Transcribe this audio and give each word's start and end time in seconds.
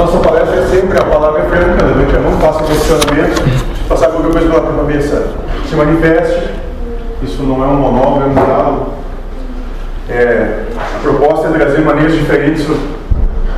nossa 0.00 0.18
palestra 0.18 0.56
é 0.56 0.66
sempre 0.66 0.98
a 0.98 1.04
palavra 1.04 1.42
é 1.42 1.44
franca, 1.44 1.84
né? 1.84 2.06
é 2.14 2.18
muito 2.18 2.40
fácil 2.40 2.62
o 2.62 2.68
posicionamento, 2.68 3.86
passar 3.86 4.08
qualquer 4.08 4.32
coisa 4.32 4.48
pela 4.48 4.76
cabeça 4.76 5.28
se 5.68 5.76
manifeste. 5.76 6.50
Isso 7.22 7.42
não 7.42 7.62
é 7.62 7.66
um 7.66 7.76
monólogo, 7.76 8.22
é 8.22 8.26
um 8.26 8.32
diálogo. 8.32 8.94
É, 10.08 10.64
a 10.74 10.98
proposta 11.00 11.48
é 11.48 11.50
trazer 11.52 11.82
maneiras 11.82 12.14
diferentes 12.14 12.66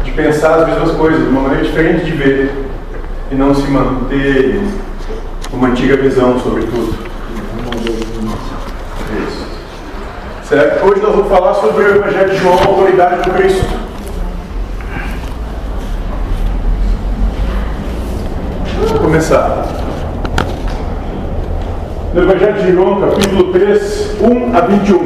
de 0.02 0.10
pensar 0.10 0.56
as 0.56 0.66
mesmas 0.66 0.90
coisas, 0.96 1.28
uma 1.28 1.42
maneira 1.42 1.64
diferente 1.64 2.04
de 2.04 2.10
ver 2.10 2.52
e 3.30 3.34
não 3.36 3.54
se 3.54 3.70
manter 3.70 4.60
uma 5.52 5.68
antiga 5.68 5.96
visão 5.96 6.40
sobre 6.40 6.62
tudo. 6.62 6.92
Isso. 9.28 9.46
Certo? 10.42 10.84
Hoje 10.84 11.00
nós 11.02 11.14
vamos 11.14 11.28
falar 11.28 11.54
sobre 11.54 11.84
o 11.84 11.96
Evangelho 11.96 12.30
de 12.30 12.36
João, 12.36 12.58
a 12.58 12.66
autoridade 12.66 13.22
do 13.22 13.30
Cristo. 13.36 13.82
Vamos 18.82 19.00
começar. 19.12 19.66
No 22.14 22.22
Evangelho 22.22 22.62
de 22.62 22.72
João, 22.72 22.98
capítulo 22.98 23.52
3, 23.52 24.16
1 24.22 24.56
a 24.56 24.60
21. 24.62 25.02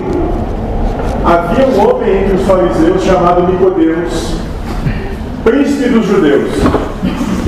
Havia 1.25 1.67
um 1.67 1.89
homem 1.89 2.23
entre 2.23 2.37
os 2.37 2.43
fariseus 2.43 3.03
chamado 3.03 3.51
Nicodemos, 3.51 4.37
príncipe 5.43 5.89
dos 5.89 6.07
judeus. 6.07 6.53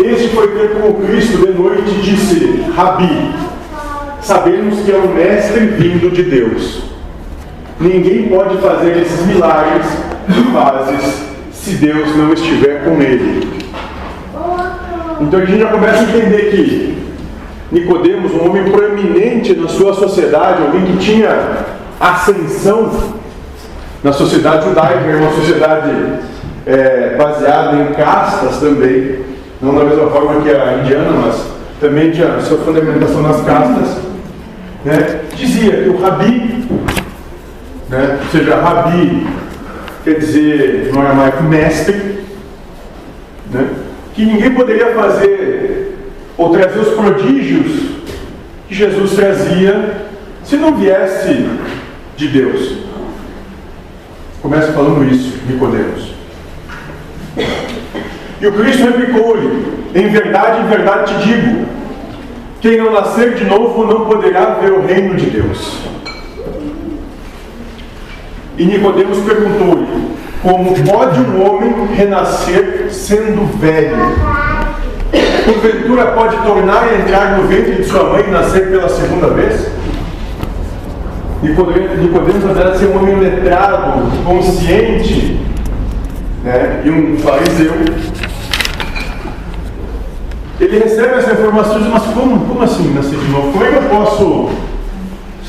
Este 0.01 0.35
foi 0.35 0.49
ter 0.49 0.81
com 0.81 0.95
Cristo 0.95 1.47
de 1.47 1.53
noite 1.57 1.91
e 1.91 2.03
disse: 2.03 2.67
Rabi, 2.75 3.33
sabemos 4.21 4.81
que 4.81 4.91
é 4.91 4.97
o 4.97 5.15
mestre 5.15 5.61
vindo 5.61 6.11
de 6.11 6.25
Deus. 6.25 6.83
Ninguém 7.79 8.29
pode 8.31 8.59
fazer 8.59 8.97
esses 8.97 9.25
milagres 9.27 9.87
que 10.27 10.53
fazes 10.53 11.23
se 11.53 11.77
Deus 11.77 12.17
não 12.17 12.33
estiver 12.33 12.83
com 12.83 13.01
ele. 13.01 13.58
Então 15.21 15.41
a 15.41 15.45
gente 15.45 15.61
já 15.61 15.69
começa 15.69 15.99
a 15.99 16.03
entender 16.03 16.51
que 16.51 16.99
Nicodemos, 17.73 18.33
um 18.33 18.49
homem 18.49 18.71
proeminente 18.71 19.55
na 19.55 19.69
sua 19.69 19.93
sociedade, 19.93 20.63
alguém 20.63 20.87
que 20.87 20.97
tinha 20.99 21.67
ascensão 22.01 22.91
na 24.03 24.13
sociedade 24.13 24.65
judaica, 24.65 25.17
uma 25.19 25.33
sociedade 25.33 25.91
é, 26.65 27.17
baseada 27.17 27.77
em 27.77 27.93
castas 27.95 28.59
também, 28.59 29.19
não 29.61 29.75
da 29.75 29.85
mesma 29.85 30.09
forma 30.09 30.41
que 30.41 30.51
a 30.51 30.79
indiana, 30.79 31.11
mas 31.11 31.43
também 31.81 32.11
tinha 32.11 32.41
sua 32.41 32.59
fundamentação 32.59 33.21
nas 33.23 33.43
castas, 33.43 33.99
né? 34.85 35.21
dizia 35.35 35.83
que 35.83 35.89
o 35.91 36.01
rabi, 36.01 36.65
né? 37.91 38.19
ou 38.23 38.31
seja, 38.31 38.57
rabi 38.57 39.27
quer 40.05 40.15
dizer 40.15 40.91
no 40.93 41.01
aramaico 41.01 41.43
mestre, 41.43 42.25
né? 43.51 43.69
Que 44.19 44.27
ninguém 44.27 44.53
poderia 44.53 44.93
fazer 44.95 45.97
ou 46.37 46.51
trazer 46.51 46.81
os 46.81 46.89
prodígios 46.89 48.01
que 48.67 48.75
Jesus 48.75 49.13
trazia 49.13 50.09
se 50.43 50.57
não 50.57 50.75
viesse 50.75 51.49
de 52.17 52.27
Deus. 52.27 52.79
Começa 54.43 54.73
falando 54.73 55.05
isso, 55.09 55.39
Nicodemos. 55.47 56.15
E 58.41 58.47
o 58.49 58.53
Cristo 58.55 58.87
replicou-lhe: 58.87 59.67
Em 59.95 60.09
verdade, 60.09 60.63
em 60.63 60.69
verdade 60.69 61.15
te 61.15 61.29
digo, 61.29 61.67
quem 62.61 62.77
não 62.77 62.93
nascer 62.93 63.37
de 63.37 63.45
novo 63.45 63.87
não 63.87 64.05
poderá 64.05 64.55
ver 64.55 64.73
o 64.73 64.85
reino 64.85 65.15
de 65.15 65.27
Deus. 65.27 65.79
E 68.59 68.65
Nicodemos 68.65 69.19
perguntou-lhe: 69.21 70.09
Como 70.43 70.75
pode 70.85 71.21
um 71.21 71.47
homem 71.47 71.87
renascer 71.95 72.89
sendo 72.91 73.47
velho? 73.59 73.97
Porventura 75.45 76.07
pode 76.13 76.37
tornar 76.39 76.93
e 76.93 77.01
entrar 77.01 77.39
no 77.39 77.49
ventre 77.49 77.77
de 77.77 77.85
sua 77.85 78.05
mãe 78.05 78.25
e 78.29 78.31
nascer 78.31 78.69
pela 78.69 78.89
segunda 78.89 79.29
vez? 79.29 79.69
Nicodemos, 81.43 82.45
apesar 82.45 82.71
de 82.71 82.79
ser 82.79 82.87
um 82.87 82.99
homem 82.99 83.17
letrado, 83.17 84.03
consciente, 84.25 85.41
né, 86.45 86.83
e 86.85 86.91
um 86.91 87.17
fariseu, 87.19 87.73
ele 90.61 90.79
recebe 90.81 91.15
essa 91.15 91.33
informação 91.33 91.79
e 91.79 91.83
diz, 91.83 91.93
mas 91.93 92.03
como, 92.03 92.47
como 92.47 92.63
assim 92.63 92.93
nascer 92.93 93.19
de 93.19 93.29
novo? 93.29 93.53
Como 93.53 93.65
é 93.65 93.69
que 93.71 93.77
eu 93.77 93.83
posso. 93.83 94.51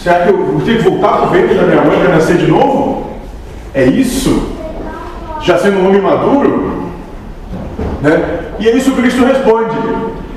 Será 0.02 0.20
que 0.20 0.30
eu 0.30 0.46
vou 0.46 0.62
que 0.62 0.78
voltar 0.78 1.18
para 1.18 1.28
o 1.28 1.30
ventre 1.32 1.56
da 1.56 1.64
minha 1.64 1.82
mãe 1.82 2.00
para 2.00 2.16
nascer 2.16 2.38
de 2.38 2.48
novo? 2.48 3.10
É 3.74 3.84
isso? 3.84 4.59
Já 5.42 5.58
sendo 5.58 5.80
um 5.80 5.88
homem 5.88 6.02
maduro? 6.02 6.90
Né? 8.02 8.40
E 8.60 8.68
é 8.68 8.76
isso 8.76 8.92
que 8.92 9.02
Cristo 9.02 9.24
responde. 9.26 9.76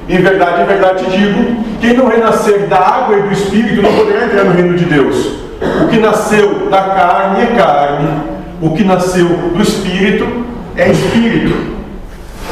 Em 0.08 0.20
verdade, 0.20 0.62
em 0.62 0.66
verdade 0.66 1.04
te 1.04 1.10
digo: 1.10 1.64
quem 1.80 1.94
não 1.94 2.08
renascer 2.08 2.66
da 2.66 2.78
água 2.78 3.16
e 3.16 3.22
do 3.22 3.32
espírito 3.32 3.82
não 3.82 3.92
poderá 3.92 4.24
entrar 4.24 4.44
no 4.44 4.52
reino 4.52 4.76
de 4.76 4.84
Deus. 4.84 5.42
O 5.82 5.88
que 5.88 5.98
nasceu 5.98 6.68
da 6.68 6.82
carne 6.82 7.42
é 7.42 7.46
carne, 7.56 8.08
o 8.60 8.70
que 8.70 8.84
nasceu 8.84 9.26
do 9.26 9.62
espírito 9.62 10.26
é 10.76 10.90
espírito. 10.90 11.72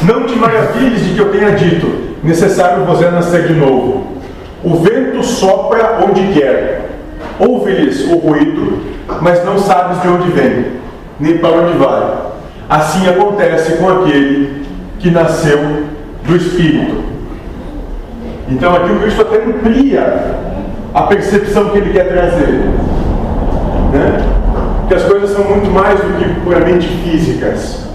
Não 0.03 0.25
te 0.25 0.35
maravilhes 0.35 1.05
de 1.05 1.13
que 1.13 1.19
eu 1.19 1.31
tenha 1.31 1.51
dito: 1.51 1.87
necessário 2.23 2.85
vos 2.85 3.01
é 3.01 3.11
nascer 3.11 3.47
de 3.47 3.53
novo. 3.53 4.07
O 4.63 4.75
vento 4.75 5.23
sopra 5.23 5.99
onde 6.07 6.33
quer, 6.33 6.89
ouve-lhes 7.39 8.05
o 8.05 8.15
ruído, 8.17 8.79
mas 9.21 9.43
não 9.43 9.57
sabes 9.57 10.01
de 10.01 10.07
onde 10.07 10.29
vem, 10.29 10.67
nem 11.19 11.37
para 11.37 11.49
onde 11.49 11.77
vai. 11.77 12.30
Assim 12.71 13.05
acontece 13.09 13.73
com 13.73 13.89
aquele 13.89 14.65
que 14.97 15.11
nasceu 15.11 15.59
do 16.23 16.35
Espírito. 16.37 17.03
Então 18.47 18.73
aqui 18.73 18.93
o 18.93 18.99
Cristo 19.01 19.23
até 19.23 19.43
amplia 19.43 20.37
a 20.93 21.01
percepção 21.01 21.71
que 21.71 21.79
ele 21.79 21.91
quer 21.91 22.07
trazer. 22.07 22.61
Né? 23.91 24.25
Que 24.87 24.93
as 24.93 25.03
coisas 25.03 25.31
são 25.31 25.43
muito 25.43 25.69
mais 25.69 25.99
do 25.99 26.17
que 26.17 26.39
puramente 26.45 26.87
físicas. 26.87 27.89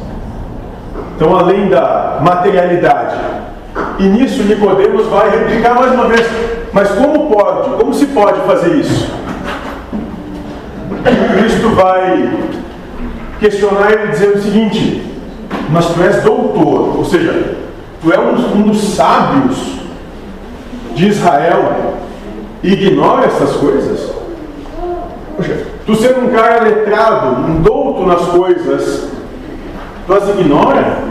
Então, 1.16 1.34
além 1.34 1.70
da 1.70 2.19
materialidade. 2.20 3.16
E 3.98 4.03
nisso 4.03 4.42
Nicodemos 4.42 5.06
vai 5.06 5.31
replicar 5.31 5.75
mais 5.75 5.92
uma 5.92 6.04
vez. 6.04 6.28
Mas 6.75 6.91
como 6.91 7.34
pode? 7.34 7.70
Como 7.70 7.94
se 7.94 8.04
pode 8.09 8.41
fazer 8.41 8.75
isso? 8.75 9.10
E 11.06 11.38
Cristo 11.38 11.70
vai 11.70 12.31
questionar 13.46 13.92
ele 13.92 14.08
dizendo 14.08 14.34
o 14.34 14.42
seguinte: 14.42 15.02
Mas 15.70 15.86
tu 15.86 16.02
és 16.02 16.22
doutor, 16.22 16.96
ou 16.98 17.04
seja, 17.04 17.56
tu 18.02 18.12
és 18.12 18.18
um, 18.18 18.62
dos 18.62 18.78
sábios 18.94 19.56
de 20.94 21.08
Israel 21.08 21.94
e 22.62 22.72
ignora 22.72 23.26
essas 23.26 23.56
coisas? 23.56 24.10
Poxa, 25.36 25.58
tu 25.86 25.94
sendo 25.94 26.26
um 26.26 26.30
cara 26.30 26.64
letrado, 26.64 27.40
um 27.40 27.62
douto 27.62 28.06
nas 28.06 28.22
coisas, 28.28 29.08
tu 30.06 30.12
as 30.12 30.28
ignora? 30.30 31.06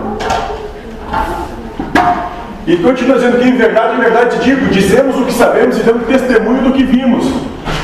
E 2.68 2.78
continua 2.78 3.18
dizendo 3.18 3.38
que 3.38 3.48
em 3.48 3.58
verdade, 3.58 3.96
em 3.96 4.00
verdade 4.00 4.40
digo, 4.40 4.66
dizemos 4.74 5.16
o 5.18 5.26
que 5.26 5.34
sabemos 5.34 5.78
e 5.78 5.84
damos 5.84 6.08
testemunho 6.08 6.64
do 6.64 6.74
que 6.74 6.84
vimos, 6.84 7.32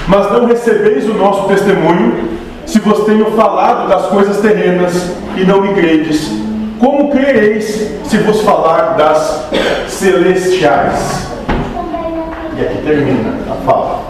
mas 0.07 0.31
não 0.31 0.47
recebeis 0.47 1.07
o 1.07 1.13
nosso 1.13 1.47
testemunho, 1.47 2.41
se 2.72 2.80
vos 2.80 3.04
tenho 3.04 3.26
falado 3.32 3.90
das 3.90 4.06
coisas 4.06 4.38
terrenas 4.38 5.12
e 5.36 5.44
não 5.44 5.59
me 5.59 5.74
credes. 5.74 6.32
Como 6.80 7.12
crereis 7.12 7.66
se 8.06 8.18
vos 8.20 8.42
falar 8.44 8.96
das 8.96 9.50
celestiais? 9.90 11.28
E 12.58 12.62
aqui 12.62 12.82
termina 12.86 13.34
a 13.52 13.56
fala. 13.66 14.02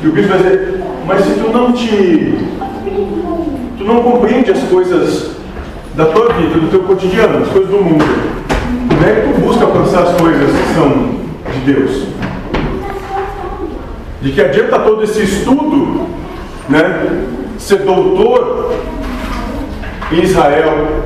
E 0.00 0.06
o 0.06 0.12
bispo 0.12 0.28
vai 0.28 0.38
dizer, 0.38 0.84
mas 1.04 1.24
se 1.24 1.34
tu 1.34 1.52
não 1.52 1.72
te. 1.72 2.46
Tu 3.76 3.84
não 3.84 4.00
compreende 4.00 4.52
as 4.52 4.62
coisas 4.62 5.32
da 5.96 6.06
tua 6.06 6.32
vida, 6.34 6.60
do 6.60 6.70
teu 6.70 6.84
cotidiano, 6.84 7.42
as 7.42 7.48
coisas 7.48 7.70
do 7.70 7.82
mundo, 7.82 8.04
como 8.88 9.04
é 9.04 9.14
que 9.14 9.32
tu 9.32 9.40
busca 9.40 9.64
alcançar 9.64 10.04
as 10.04 10.20
coisas 10.20 10.50
que 10.50 10.74
são 10.74 11.10
de 11.52 11.72
Deus? 11.72 12.06
De 14.22 14.30
que 14.30 14.40
adianta 14.40 14.78
todo 14.78 15.02
esse 15.02 15.22
estudo, 15.22 16.07
né? 16.68 17.24
Ser 17.58 17.78
doutor 17.78 18.74
em 20.12 20.22
Israel, 20.22 21.02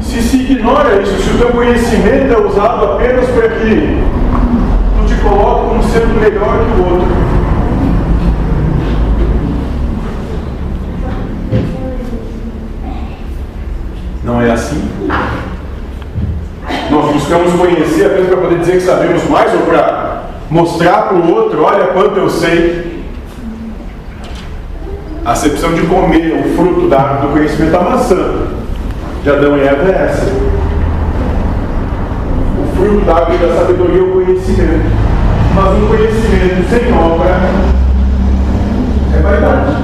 se 0.00 0.22
se 0.22 0.36
ignora 0.36 1.00
isso, 1.02 1.22
se 1.22 1.30
o 1.30 1.38
teu 1.38 1.50
conhecimento 1.50 2.32
é 2.32 2.38
usado 2.38 2.84
apenas 2.84 3.28
para 3.30 3.48
que 3.48 4.02
tu 4.98 5.06
te 5.06 5.20
coloque 5.20 5.68
como 5.68 5.82
sendo 5.82 6.20
melhor 6.20 6.58
que 6.58 6.80
o 6.80 6.94
outro. 6.94 7.24
Não 14.24 14.40
é 14.40 14.50
assim? 14.52 14.82
Nós 16.90 17.12
buscamos 17.12 17.52
conhecer 17.54 18.06
apenas 18.06 18.28
para 18.28 18.36
poder 18.38 18.58
dizer 18.58 18.72
que 18.72 18.80
sabemos 18.80 19.28
mais 19.28 19.52
ou 19.52 19.60
para 19.60 20.22
mostrar 20.50 21.08
para 21.08 21.16
o 21.16 21.34
outro, 21.34 21.62
olha 21.62 21.88
quanto 21.88 22.16
eu 22.18 22.30
sei. 22.30 22.93
A 25.24 25.32
acepção 25.32 25.72
de 25.72 25.86
comer 25.86 26.34
o 26.34 26.54
fruto 26.54 26.86
da, 26.86 27.14
do 27.14 27.28
conhecimento 27.28 27.72
da 27.72 27.80
maçã 27.80 28.46
de 29.22 29.30
Adão 29.30 29.56
e 29.56 29.62
Eva 29.62 29.88
é 29.88 30.04
essa. 30.04 30.26
O 32.60 32.76
fruto 32.76 33.06
da 33.06 33.14
árvore 33.14 33.38
da 33.38 33.54
sabedoria 33.54 34.00
é 34.00 34.02
o 34.02 34.12
conhecimento. 34.12 34.84
Mas 35.54 35.78
um 35.78 35.86
conhecimento 35.86 36.68
sem 36.68 36.92
obra 36.92 37.40
é 39.16 39.22
vaidade. 39.22 39.76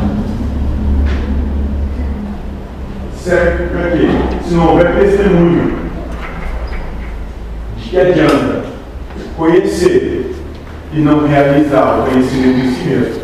Serve 3.16 3.64
para 3.68 3.90
quê? 3.92 4.08
Se 4.46 4.54
não 4.54 4.68
houver 4.68 4.94
testemunho, 4.94 5.74
de 7.78 7.88
que 7.88 7.98
adianta 7.98 8.64
conhecer 9.38 10.34
e 10.92 11.00
não 11.00 11.26
realizar 11.26 12.00
o 12.00 12.10
conhecimento 12.10 12.58
em 12.58 12.74
si 12.74 12.88
mesmo? 12.88 13.22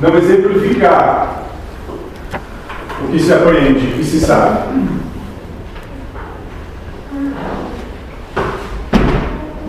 Não 0.00 0.16
exemplificar 0.16 1.27
que 3.10 3.18
se 3.18 3.32
aprende 3.32 4.00
e 4.00 4.04
se 4.04 4.20
sabe. 4.20 4.58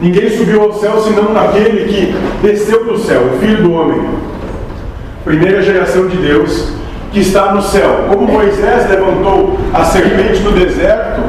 Ninguém 0.02 0.30
subiu 0.30 0.64
ao 0.64 0.74
céu 0.74 1.02
senão 1.02 1.38
aquele 1.38 1.86
que 1.92 2.16
desceu 2.42 2.86
do 2.86 2.98
céu, 2.98 3.32
o 3.34 3.40
Filho 3.40 3.64
do 3.64 3.74
Homem. 3.74 4.02
Primeira 5.26 5.62
geração 5.62 6.08
de 6.08 6.18
Deus 6.18 6.72
que 7.12 7.20
está 7.20 7.54
no 7.54 7.62
céu. 7.62 8.06
Como 8.08 8.32
Moisés 8.32 8.90
levantou 8.90 9.60
a 9.74 9.84
serpente 9.84 10.42
no 10.42 10.52
deserto, 10.52 11.22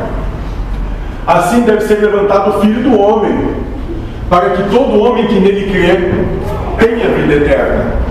assim 1.27 1.63
deve 1.63 1.81
ser 1.83 2.01
levantado 2.01 2.59
o 2.59 2.61
Filho 2.61 2.83
do 2.83 3.01
Homem, 3.01 3.55
para 4.29 4.51
que 4.51 4.63
todo 4.71 5.03
homem 5.03 5.27
que 5.27 5.41
nele 5.41 5.71
crê 5.71 6.13
tenha 6.79 7.09
vida 7.09 7.35
eterna. 7.35 8.10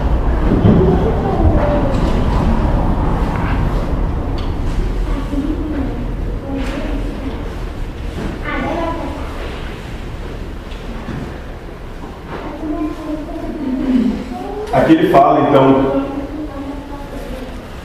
Aqui 14.71 14.93
ele 14.93 15.09
fala 15.09 15.49
então: 15.49 16.03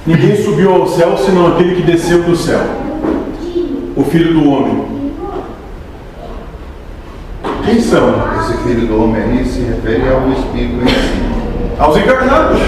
Ninguém 0.06 0.36
subiu 0.36 0.75
ao 0.75 0.86
céu 0.86 1.16
senão 1.16 1.48
aquele 1.48 1.76
que 1.76 1.82
desceu 1.82 2.22
do 2.22 2.36
céu, 2.36 2.60
o 3.96 4.04
Filho 4.04 4.34
do 4.34 4.50
Homem. 4.50 4.94
Quem 7.64 7.81
são? 7.81 8.14
Esse 8.38 8.58
Filho 8.58 8.86
do 8.86 9.02
Homem 9.02 9.22
aí 9.22 9.44
se 9.46 9.60
refere 9.60 10.02
ao 10.08 10.31
Espírito 10.31 10.82
em 10.82 10.88
si. 10.88 11.25
Aos 11.78 11.96
encarnados. 11.96 12.58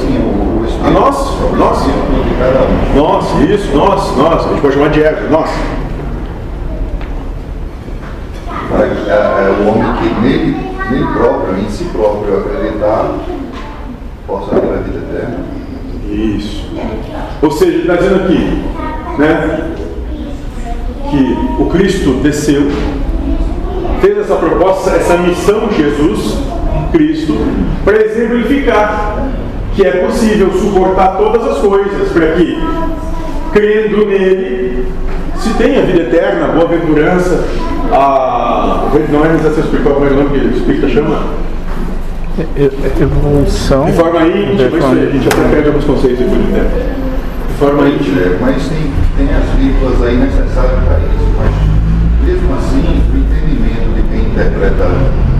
Sim, 0.00 0.18
o, 0.18 0.64
Espírito. 0.64 0.86
A 0.86 0.90
nós? 0.90 1.16
o 1.16 1.56
Nós? 1.56 1.78
princípio 1.78 2.24
de 2.24 2.34
cada 2.34 2.66
um. 2.66 2.96
Nós, 2.96 3.50
isso, 3.50 3.76
nós, 3.76 4.16
nós. 4.16 4.46
A 4.46 4.48
gente 4.48 4.60
pode 4.60 4.74
chamar 4.74 4.90
de 4.90 5.02
ego, 5.04 5.30
nós. 5.30 5.50
É, 8.72 9.12
é, 9.12 9.62
o 9.62 9.68
homem 9.68 9.92
que 9.94 10.20
nele, 10.20 10.56
nele 10.90 11.06
próprio, 11.12 11.58
em 11.58 11.70
si 11.70 11.84
próprio 11.84 12.38
acreditar, 12.38 13.14
possa 14.30 14.54
ter 14.54 14.72
a 14.72 14.80
vida 14.80 14.98
eterna. 14.98 15.38
Isso. 16.08 16.70
Ou 17.42 17.50
seja, 17.50 17.78
está 17.78 17.96
dizendo 17.96 18.24
aqui, 18.24 18.62
né? 19.18 19.70
Que 21.10 21.62
o 21.62 21.66
Cristo 21.66 22.20
desceu, 22.22 22.70
fez 24.00 24.18
essa 24.18 24.36
proposta, 24.36 24.90
essa 24.90 25.16
missão 25.16 25.66
de 25.66 25.76
Jesus, 25.76 26.38
Cristo, 26.92 27.34
para 27.84 28.04
exemplificar 28.04 29.28
que 29.74 29.84
é 29.84 29.90
possível 30.04 30.52
suportar 30.52 31.16
todas 31.16 31.46
as 31.46 31.58
coisas 31.58 32.12
para 32.12 32.32
que, 32.32 32.56
crendo 33.52 34.06
nele, 34.06 34.86
se 35.36 35.54
tenha 35.54 35.82
vida 35.82 36.02
eterna, 36.02 36.48
boa-aventurança, 36.48 37.44
a. 37.92 38.88
Não 39.10 39.24
é 39.24 39.28
realização 39.28 39.64
espiritual, 39.64 39.94
como 39.94 40.06
é 40.06 40.10
o 40.10 40.14
nome 40.16 40.38
que 40.38 40.46
o 40.46 40.50
Espírita 40.50 40.88
chama? 40.88 41.22
Evolução. 43.00 43.84
De 43.86 43.92
forma 43.92 44.26
íntima, 44.26 44.46
De 44.46 44.52
isso 44.54 44.62
aí, 44.74 44.80
forma- 44.80 44.94
a 45.00 45.06
gente 45.10 45.28
até 45.28 45.48
perde 45.48 45.68
alguns 45.68 45.84
conceitos 45.84 46.18
depois 46.18 46.40
do 46.40 46.52
tempo. 46.54 46.70
De 47.48 47.54
forma 47.58 47.88
íntima. 47.88 48.20
É, 48.20 48.38
mas 48.40 48.68
tem, 48.68 48.92
tem 49.16 49.28
as 49.36 49.44
vírgulas 49.58 50.02
aí 50.02 50.16
necessárias 50.16 50.80
para 50.84 50.98
isso. 50.98 51.28
Mas, 51.38 52.26
mesmo 52.26 52.54
assim, 52.54 53.02
o 53.12 53.16
entendimento 53.18 53.94
de 53.94 54.02
quem 54.08 54.30
interpreta 54.30 54.84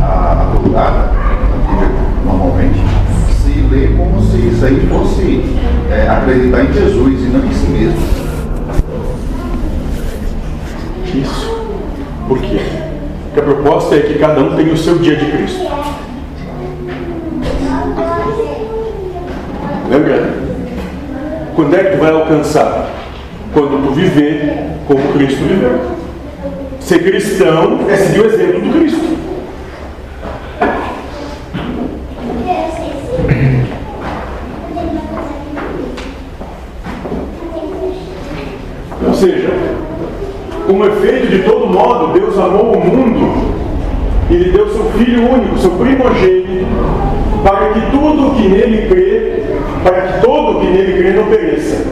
a, 0.02 0.32
a 0.52 0.58
Vulgata, 0.58 1.11
a 1.11 1.70
Bíblia 1.70 1.88
normalmente, 2.25 2.81
se 3.43 3.52
lê 3.70 3.88
como 3.97 4.20
se 4.23 4.37
isso 4.38 4.64
aí 4.64 4.87
fosse 4.91 5.44
é, 5.91 6.08
acreditar 6.08 6.64
em 6.64 6.73
Jesus 6.73 7.20
e 7.25 7.29
não 7.29 7.44
em 7.47 7.52
si 7.52 7.67
mesmo. 7.69 8.31
Isso. 11.14 11.50
Por 12.29 12.38
quê? 12.38 12.61
Porque 13.32 13.41
a 13.41 13.43
proposta 13.43 13.97
é 13.97 14.00
que 14.00 14.19
cada 14.19 14.41
um 14.41 14.55
tenha 14.56 14.73
o 14.73 14.76
seu 14.76 14.99
dia 14.99 15.17
de 15.17 15.25
Cristo. 15.26 15.69
Lembra? 19.90 20.31
Quando 21.60 21.76
é 21.76 21.84
que 21.84 21.90
tu 21.90 21.98
vai 21.98 22.10
alcançar? 22.10 22.88
Quando 23.52 23.86
tu 23.86 23.92
viver 23.92 24.64
como 24.86 25.12
Cristo 25.12 25.44
viveu. 25.44 25.78
Ser 26.80 27.00
cristão 27.00 27.80
é 27.86 27.96
seguir 27.98 28.20
o 28.20 28.24
exemplo 28.24 28.60
do 28.62 28.78
Cristo. 28.78 29.18
Ou 39.06 39.12
seja, 39.12 39.50
como 40.66 40.86
efeito 40.86 41.26
de 41.26 41.42
todo 41.42 41.66
modo, 41.66 42.14
Deus 42.14 42.38
amou 42.38 42.72
o 42.72 42.80
mundo 42.80 43.54
e 44.30 44.34
lhe 44.34 44.50
deu 44.50 44.66
seu 44.70 44.84
Filho 44.92 45.30
único, 45.30 45.58
seu 45.58 45.72
primogênito, 45.72 46.66
para 47.44 47.74
que 47.74 47.90
tudo 47.90 48.34
que 48.34 48.48
nele 48.48 48.88
crê, 48.88 49.50
para 49.82 50.00
que 50.02 50.20
todo 50.20 50.60
que 50.60 50.66
nele 50.66 50.98
crê 50.98 51.12
não 51.12 51.26
pereça, 51.26 51.84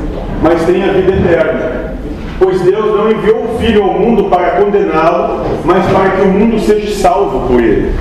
mas 0.43 0.65
tenha 0.65 0.93
vida 0.93 1.13
eterna. 1.13 1.95
Pois 2.39 2.61
Deus 2.61 2.87
não 2.97 3.11
enviou 3.11 3.45
o 3.45 3.59
Filho 3.59 3.83
ao 3.83 3.99
mundo 3.99 4.25
para 4.25 4.63
condená-lo, 4.63 5.45
mas 5.65 5.85
para 5.87 6.11
que 6.11 6.23
o 6.23 6.29
mundo 6.29 6.61
seja 6.61 6.95
salvo 6.95 7.49
por 7.49 7.61
ele. 7.61 7.93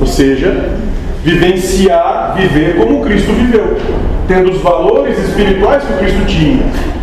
Ou 0.00 0.06
seja, 0.06 0.70
vivenciar, 1.24 2.34
viver 2.36 2.76
como 2.76 3.04
Cristo 3.04 3.32
viveu, 3.32 3.76
tendo 4.28 4.50
os 4.50 4.58
valores 4.58 5.18
espirituais 5.18 5.82
que 5.82 5.94
Cristo 5.94 6.24
tinha, 6.26 6.62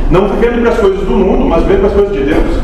não 0.09 0.29
vivendo 0.29 0.61
para 0.61 0.71
as 0.71 0.79
coisas 0.79 1.01
do 1.01 1.11
mundo, 1.11 1.45
mas 1.45 1.63
vivendo 1.63 1.79
para 1.79 1.89
as 1.89 1.93
coisas 1.93 2.13
de 2.15 2.23
Deus. 2.23 2.63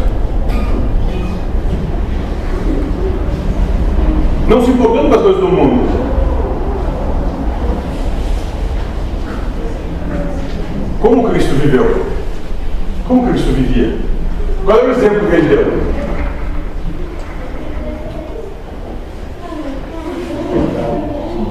Não 4.47 4.63
se 4.63 4.71
importando 4.71 5.09
com 5.09 5.15
as 5.15 5.21
coisas 5.21 5.41
do 5.41 5.47
mundo. 5.47 5.98
Como 10.99 11.29
Cristo 11.29 11.56
viveu? 11.56 12.06
Como 13.07 13.27
Cristo 13.29 13.53
vivia? 13.53 13.97
Qual 14.65 14.79
é 14.79 14.83
o 14.83 14.91
exemplo 14.91 15.27
que 15.27 15.35
ele 15.35 15.47
deu? 15.47 15.99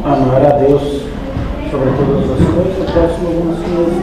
Amar 0.05 0.47
a 0.47 0.59
Deus 0.59 1.09
sobre 1.71 1.91
todas 1.97 2.31
as 2.31 2.49
coisas, 2.49 2.91
próximo 2.91 3.27
como 3.27 3.53
a 3.53 3.57
si 3.57 3.71
mesmo. 3.71 4.03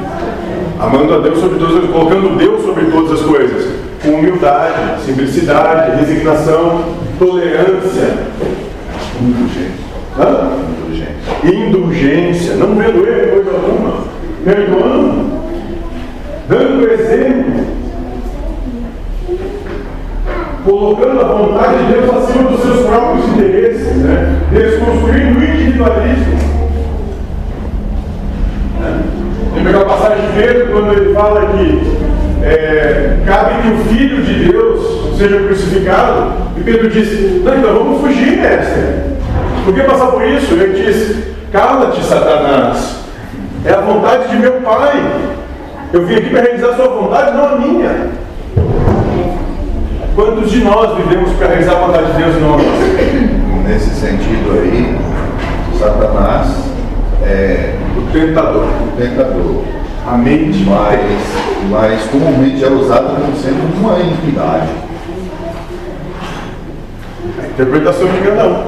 Amando 0.80 1.14
a 1.14 1.20
Deus 1.20 1.40
sobre 1.40 1.60
todas 1.60 1.84
as 1.84 1.90
colocando 1.92 2.38
Deus 2.38 2.64
sobre 2.64 2.86
todas 2.86 3.20
as 3.20 3.26
coisas, 3.26 3.76
com 4.04 4.10
humildade, 4.10 5.02
simplicidade, 5.04 6.00
resignação, 6.00 6.84
tolerância, 7.18 8.18
Indulgência. 9.22 9.86
hã? 10.20 10.50
Indulgência. 10.70 11.16
indulgência, 11.44 12.56
não 12.56 12.76
vendo 12.76 13.08
ele 13.08 13.32
coisa 13.32 13.52
alguma, 13.52 14.04
perdoando, 14.44 15.25
dando 16.48 16.92
exemplo, 16.92 17.66
colocando 20.64 21.22
a 21.22 21.24
vontade 21.24 21.86
de 21.86 21.94
Deus 21.94 22.10
acima 22.10 22.50
dos 22.50 22.62
seus 22.62 22.86
próprios 22.86 23.28
interesses, 23.30 23.96
né? 23.98 24.42
desconstruindo 24.52 25.40
o 25.40 25.44
individualismo. 25.44 26.36
Lembra 29.56 29.70
aquela 29.72 29.86
passagem 29.86 30.26
de 30.26 30.34
Pedro 30.34 30.68
quando 30.72 30.94
ele 30.94 31.14
fala 31.14 31.46
que 31.48 31.96
é, 32.44 33.18
cabe 33.26 33.62
que 33.62 33.68
o 33.70 33.78
Filho 33.86 34.22
de 34.22 34.52
Deus 34.52 35.18
seja 35.18 35.40
crucificado? 35.40 36.34
E 36.58 36.62
Pedro 36.62 36.90
disse: 36.90 37.42
Não, 37.44 37.58
então 37.58 37.74
vamos 37.74 38.02
fugir, 38.02 38.38
mestre. 38.38 39.16
Por 39.64 39.74
que 39.74 39.82
passar 39.82 40.08
por 40.08 40.24
isso? 40.26 40.54
Ele 40.54 40.84
disse: 40.84 41.34
Cala-te, 41.52 42.04
Satanás. 42.04 43.04
É 43.66 43.74
a 43.74 43.82
vontade 43.82 44.30
de 44.30 44.38
meu 44.38 44.62
Pai. 44.62 45.02
Eu 45.96 46.06
vim 46.06 46.16
aqui 46.16 46.30
para 46.30 46.42
realizar 46.42 46.72
a 46.72 46.76
sua 46.76 46.90
vontade, 46.90 47.38
não 47.38 47.46
a 47.46 47.56
minha. 47.56 48.10
Quantos 50.14 50.52
de 50.52 50.62
nós 50.62 50.94
vivemos 50.98 51.32
para 51.38 51.48
realizar 51.48 51.72
a 51.72 51.86
vontade 51.86 52.12
de 52.12 52.18
Deus 52.18 52.36
e 52.36 52.40
não 52.42 52.56
a 52.56 52.58
nossa? 52.58 53.66
Nesse 53.66 53.92
sentido 53.92 54.60
aí, 54.60 55.00
Satanás 55.80 56.50
é 57.24 57.76
O 57.98 58.12
tentador. 58.12 58.66
o 58.66 58.98
tentador. 58.98 59.64
A 60.06 60.18
mente 60.18 60.66
Mas 60.66 61.00
mas 61.72 62.04
comumente 62.10 62.62
é 62.62 62.68
usado 62.68 63.16
como 63.16 63.34
sendo 63.38 63.80
uma 63.80 63.98
entidade. 63.98 64.68
A 67.42 67.48
interpretação 67.48 68.08
de 68.08 68.18
cada 68.20 68.48
um. 68.48 68.66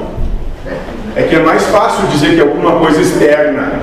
É 1.14 1.24
que 1.24 1.36
é 1.36 1.40
mais 1.40 1.62
fácil 1.66 2.06
dizer 2.06 2.36
que 2.36 2.40
alguma 2.40 2.78
coisa 2.78 3.02
externa 3.02 3.82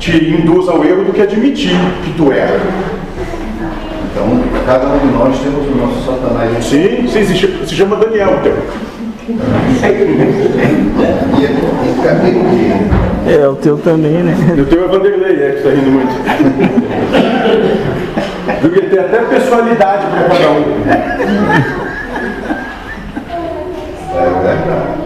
te 0.00 0.30
induz 0.30 0.68
ao 0.68 0.82
erro 0.82 1.04
do 1.04 1.12
que 1.12 1.20
admitir 1.20 1.76
que 2.02 2.14
tu 2.14 2.32
erra. 2.32 2.58
Então, 4.10 4.40
cada 4.66 4.88
um 4.88 4.98
de 4.98 5.06
nós 5.12 5.38
temos 5.38 5.68
o 5.68 5.74
nosso 5.76 6.04
Satanás. 6.04 6.64
Sim, 6.64 7.06
sim 7.06 7.24
se, 7.24 7.36
se 7.66 7.74
chama 7.74 7.94
Daniel, 7.96 8.40
então. 8.40 8.40
O 8.40 8.42
quê? 8.42 8.52
É, 13.28 13.46
o 13.46 13.54
teu 13.54 13.76
também, 13.76 14.22
né? 14.22 14.34
E 14.56 14.60
o 14.60 14.66
teu 14.66 14.84
é 14.84 14.88
Vanderlei, 14.88 15.42
é 15.42 15.50
que 15.50 15.58
está 15.58 15.70
rindo 15.70 15.90
muito. 15.90 16.10
Porque 18.60 18.80
tem 18.80 18.98
até 18.98 19.18
personalidade 19.18 20.06
para 20.06 20.22
cada 20.28 20.50
um. 20.50 20.64
É 24.16 24.24
verdade. 24.42 24.98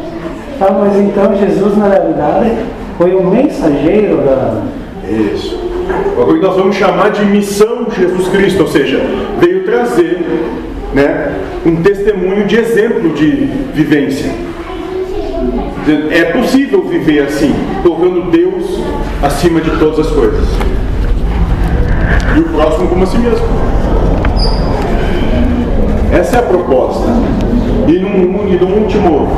Tá, 0.58 0.70
mas 0.70 0.96
então 0.96 1.36
Jesus 1.36 1.76
na 1.76 1.88
realidade 1.88 2.56
foi 2.96 3.14
um 3.14 3.28
mensageiro 3.28 4.16
da. 4.18 4.62
Isso. 5.10 5.58
É 6.16 6.20
o 6.20 6.26
que 6.26 6.40
nós 6.40 6.56
vamos 6.56 6.76
chamar 6.76 7.10
de 7.10 7.24
missão 7.26 7.84
de 7.84 7.96
Jesus 7.96 8.28
Cristo, 8.28 8.62
ou 8.62 8.68
seja, 8.68 9.00
veio 9.38 9.64
trazer 9.64 10.24
né, 10.94 11.32
um 11.66 11.76
testemunho 11.76 12.46
de 12.46 12.56
exemplo 12.56 13.10
de 13.10 13.48
vivência. 13.74 14.30
É 16.10 16.24
possível 16.32 16.82
viver 16.84 17.24
assim, 17.24 17.54
colocando 17.82 18.30
Deus 18.30 18.80
acima 19.22 19.60
de 19.60 19.70
todas 19.78 20.06
as 20.06 20.12
coisas. 20.12 20.48
E 22.36 22.40
o 22.40 22.44
próximo 22.44 22.88
como 22.88 23.04
a 23.04 23.06
si 23.06 23.18
mesmo. 23.18 23.46
Essa 26.12 26.36
é 26.36 26.38
a 26.38 26.42
proposta. 26.42 27.06
E 27.86 27.98
num, 27.98 28.48
e 28.48 28.56
num 28.56 28.82
último. 28.82 29.28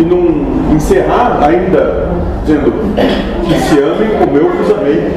E 0.00 0.02
num 0.02 0.74
encerrar 0.74 1.38
ainda 1.42 2.08
dizendo 2.42 2.72
que 3.44 3.54
se 3.54 3.78
amem 3.80 4.18
como 4.18 4.34
eu 4.34 4.48
vos 4.48 4.70
amei. 4.78 5.12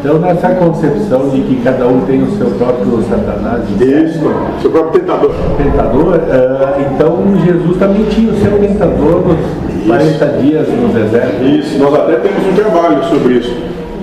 Então, 0.00 0.18
nessa 0.20 0.50
concepção 0.54 1.28
de 1.28 1.42
que 1.42 1.60
cada 1.62 1.86
um 1.86 2.00
tem 2.06 2.22
o 2.22 2.30
seu 2.38 2.46
próprio 2.52 3.02
Satanás 3.02 3.62
Isso, 3.78 4.20
seu 4.62 4.70
próprio 4.70 5.00
tentador. 5.00 5.34
tentador, 5.58 6.20
ah, 6.30 6.78
então 6.80 7.24
Jesus 7.44 7.76
também 7.76 8.04
tinha 8.04 8.32
o 8.32 8.36
seu 8.36 8.58
tentador 8.58 9.26
nos 9.26 9.86
40 9.86 10.26
dias 10.40 10.68
no 10.68 10.88
deserto. 10.88 11.44
Isso, 11.44 11.78
nós 11.78 11.94
até 11.94 12.16
temos 12.16 12.46
um 12.46 12.54
trabalho 12.54 13.04
sobre 13.04 13.34
isso. 13.34 13.54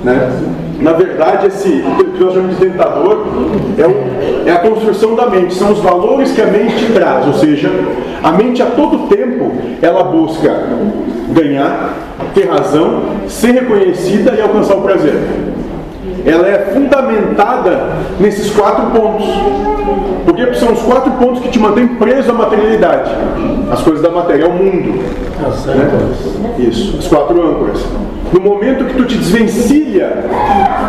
Né? 0.04 0.30
Na 0.80 0.92
verdade, 0.94 1.48
esse 1.48 1.70
que 1.70 2.24
nós 2.24 2.34
chamamos 2.34 2.58
de 2.58 2.66
tentador 2.66 3.26
é, 3.78 3.88
o- 3.88 4.48
é 4.48 4.52
a 4.52 4.60
construção 4.60 5.16
da 5.16 5.28
mente, 5.28 5.54
são 5.54 5.72
os 5.72 5.80
valores 5.80 6.32
que 6.32 6.42
a 6.42 6.48
mente 6.48 6.92
traz, 6.94 7.26
ou 7.28 7.34
seja, 7.34 7.70
a 8.22 8.32
mente 8.32 8.62
a 8.62 8.66
todo 8.66 9.08
tempo 9.08 9.52
ela 9.82 10.04
busca 10.04 10.52
ganhar, 11.30 11.94
ter 12.34 12.50
razão, 12.50 13.02
ser 13.28 13.52
reconhecida 13.52 14.34
e 14.38 14.42
alcançar 14.42 14.76
o 14.76 14.82
prazer. 14.82 15.16
Ela 16.26 16.48
é 16.48 16.72
fundamentada 16.74 17.90
nesses 18.20 18.50
quatro 18.52 18.86
pontos. 18.88 19.26
Porque 20.26 20.54
são 20.56 20.74
os 20.74 20.82
quatro 20.82 21.12
pontos 21.12 21.42
que 21.42 21.50
te 21.50 21.60
mantêm 21.60 21.88
preso 21.88 22.32
à 22.32 22.34
materialidade. 22.34 23.12
As 23.72 23.82
coisas 23.82 24.02
da 24.02 24.10
matéria, 24.10 24.46
ao 24.46 24.52
mundo. 24.52 25.02
Né? 25.66 26.56
Isso, 26.58 26.98
as 26.98 27.08
quatro 27.08 27.42
âncoras. 27.42 27.84
No 28.32 28.42
momento 28.42 28.86
que 28.86 28.96
tu 28.96 29.06
te 29.06 29.18
desvencilha 29.18 30.26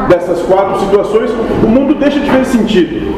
dessas 0.09 0.43
quatro 0.43 0.81
situações, 0.81 1.31
o 1.63 1.67
mundo 1.67 1.95
deixa 1.95 2.21
de 2.21 2.31
fazer 2.31 2.45
sentido. 2.47 3.15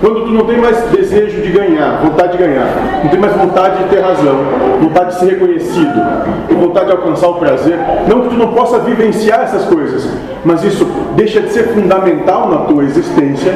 Quando 0.00 0.26
tu 0.26 0.32
não 0.32 0.44
tem 0.44 0.58
mais 0.58 0.76
desejo 0.90 1.40
de 1.40 1.50
ganhar, 1.50 2.02
vontade 2.02 2.32
de 2.32 2.38
ganhar, 2.38 2.66
não 3.02 3.10
tem 3.10 3.18
mais 3.18 3.34
vontade 3.34 3.82
de 3.82 3.88
ter 3.88 4.00
razão, 4.00 4.36
vontade 4.80 5.14
de 5.14 5.20
ser 5.20 5.30
reconhecido, 5.30 5.94
vontade 6.60 6.86
de 6.86 6.92
alcançar 6.92 7.28
o 7.28 7.34
prazer, 7.34 7.78
não 8.06 8.20
que 8.20 8.28
tu 8.28 8.34
não 8.34 8.48
possa 8.48 8.80
vivenciar 8.80 9.40
essas 9.40 9.64
coisas, 9.64 10.06
mas 10.44 10.62
isso 10.62 10.86
deixa 11.16 11.40
de 11.40 11.50
ser 11.52 11.68
fundamental 11.68 12.50
na 12.50 12.58
tua 12.66 12.84
existência, 12.84 13.54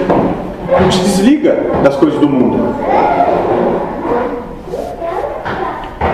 tu 0.77 0.89
te 0.91 0.99
desliga 0.99 1.57
das 1.83 1.97
coisas 1.97 2.19
do 2.21 2.29
mundo. 2.29 2.75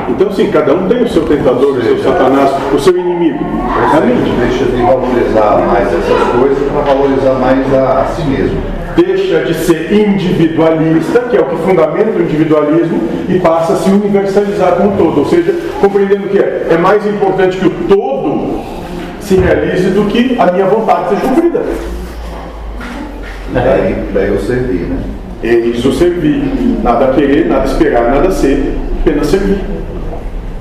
Então 0.09 0.31
sim, 0.33 0.51
cada 0.51 0.75
um 0.75 0.87
tem 0.87 1.03
o 1.03 1.09
seu 1.09 1.23
tentador, 1.25 1.77
o 1.77 1.83
seu 1.83 1.99
satanás, 1.99 2.51
o 2.73 2.79
seu 2.79 2.97
inimigo. 2.97 3.45
A 3.93 3.97
A 3.97 4.01
mente. 4.01 4.19
gente 4.25 4.37
deixa 4.39 4.65
de 4.67 4.83
valorizar 4.83 5.67
mais 5.67 5.89
essas 5.89 6.39
coisas 6.39 6.59
para 6.71 6.95
valorizar 6.95 7.33
mais 7.35 7.75
a, 7.75 8.03
a 8.03 8.05
si 8.07 8.23
mesmo. 8.23 8.61
deixa 8.97 9.41
de 9.45 9.55
ser 9.55 9.93
individualista, 9.93 11.21
que 11.21 11.37
é 11.37 11.41
o 11.41 11.47
que 11.47 11.57
fundamenta 11.57 12.17
o 12.17 12.23
individualismo, 12.23 13.01
e 13.29 13.41
passa 13.41 13.73
a 13.73 13.77
se 13.77 13.91
universalizar 13.91 14.77
como 14.77 14.97
todo, 14.97 15.19
ou 15.21 15.27
seja, 15.27 15.53
compreendendo 15.81 16.29
que 16.29 16.39
é, 16.39 16.69
é 16.71 16.79
mais 16.79 17.05
importante 17.07 17.57
que 17.57 17.67
o 17.67 17.71
todo 17.89 18.61
se 19.21 19.35
realize 19.37 19.89
do 19.91 20.05
que 20.05 20.37
a 20.39 20.53
minha 20.53 20.67
vontade 20.67 21.09
seja 21.09 21.23
cumprida. 21.23 21.63
Daí, 23.55 23.95
daí 24.13 24.29
eu 24.29 24.39
servi, 24.41 24.79
né? 24.79 24.99
É 25.43 25.55
isso 25.55 25.93
servir, 25.93 26.43
nada 26.83 27.13
querer, 27.13 27.47
nada 27.47 27.67
esperar, 27.67 28.11
nada 28.11 28.31
ser, 28.31 28.77
apenas 29.01 29.27
servir. 29.27 29.59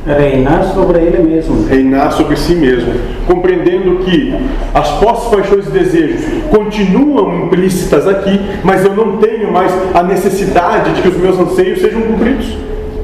Reinar 0.06 0.66
sobre 0.66 1.00
ele 1.00 1.24
mesmo. 1.24 1.66
reinar 1.66 2.12
sobre 2.12 2.36
si 2.36 2.54
mesmo, 2.54 2.92
compreendendo 3.26 4.04
que 4.04 4.36
as 4.74 4.90
posses, 5.00 5.30
paixões 5.30 5.68
e 5.68 5.72
desejos 5.72 6.26
continuam 6.52 7.46
implícitas 7.46 8.06
aqui, 8.06 8.38
mas 8.64 8.84
eu 8.84 8.94
não 8.94 9.18
tenho 9.18 9.52
mais 9.54 9.72
a 9.94 10.04
necessidade 10.04 10.92
de 10.96 11.02
que 11.02 11.08
os 11.08 11.18
meus 11.18 11.40
anseios 11.40 11.80
sejam 11.80 12.02
cumpridos. 12.02 12.58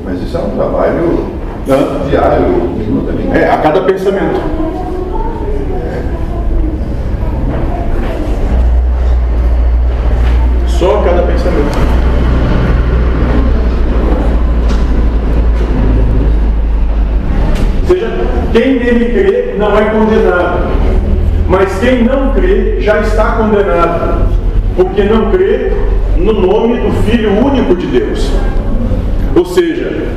Mas 0.04 0.22
isso 0.22 0.36
é 0.36 0.42
um 0.42 0.50
trabalho 0.50 1.20
Hã? 1.70 2.10
diário, 2.10 2.46
minutamente. 2.78 3.38
É, 3.38 3.50
a 3.50 3.58
cada 3.60 3.82
pensamento. 3.82 4.42
Só 10.80 11.02
cada 11.02 11.24
pensamento. 11.24 11.78
Ou 17.82 17.88
seja, 17.90 18.08
quem 18.54 18.80
nele 18.80 19.06
crê 19.12 19.56
não 19.58 19.78
é 19.78 19.84
condenado, 19.90 20.70
mas 21.50 21.80
quem 21.80 22.06
não 22.06 22.32
crê 22.32 22.80
já 22.80 23.02
está 23.02 23.34
condenado, 23.34 24.30
porque 24.78 25.04
não 25.04 25.30
crê 25.32 25.74
no 26.16 26.32
nome 26.32 26.80
do 26.80 26.92
Filho 27.04 27.46
único 27.46 27.76
de 27.76 27.88
Deus. 27.88 28.32
Ou 29.36 29.44
seja, 29.44 30.08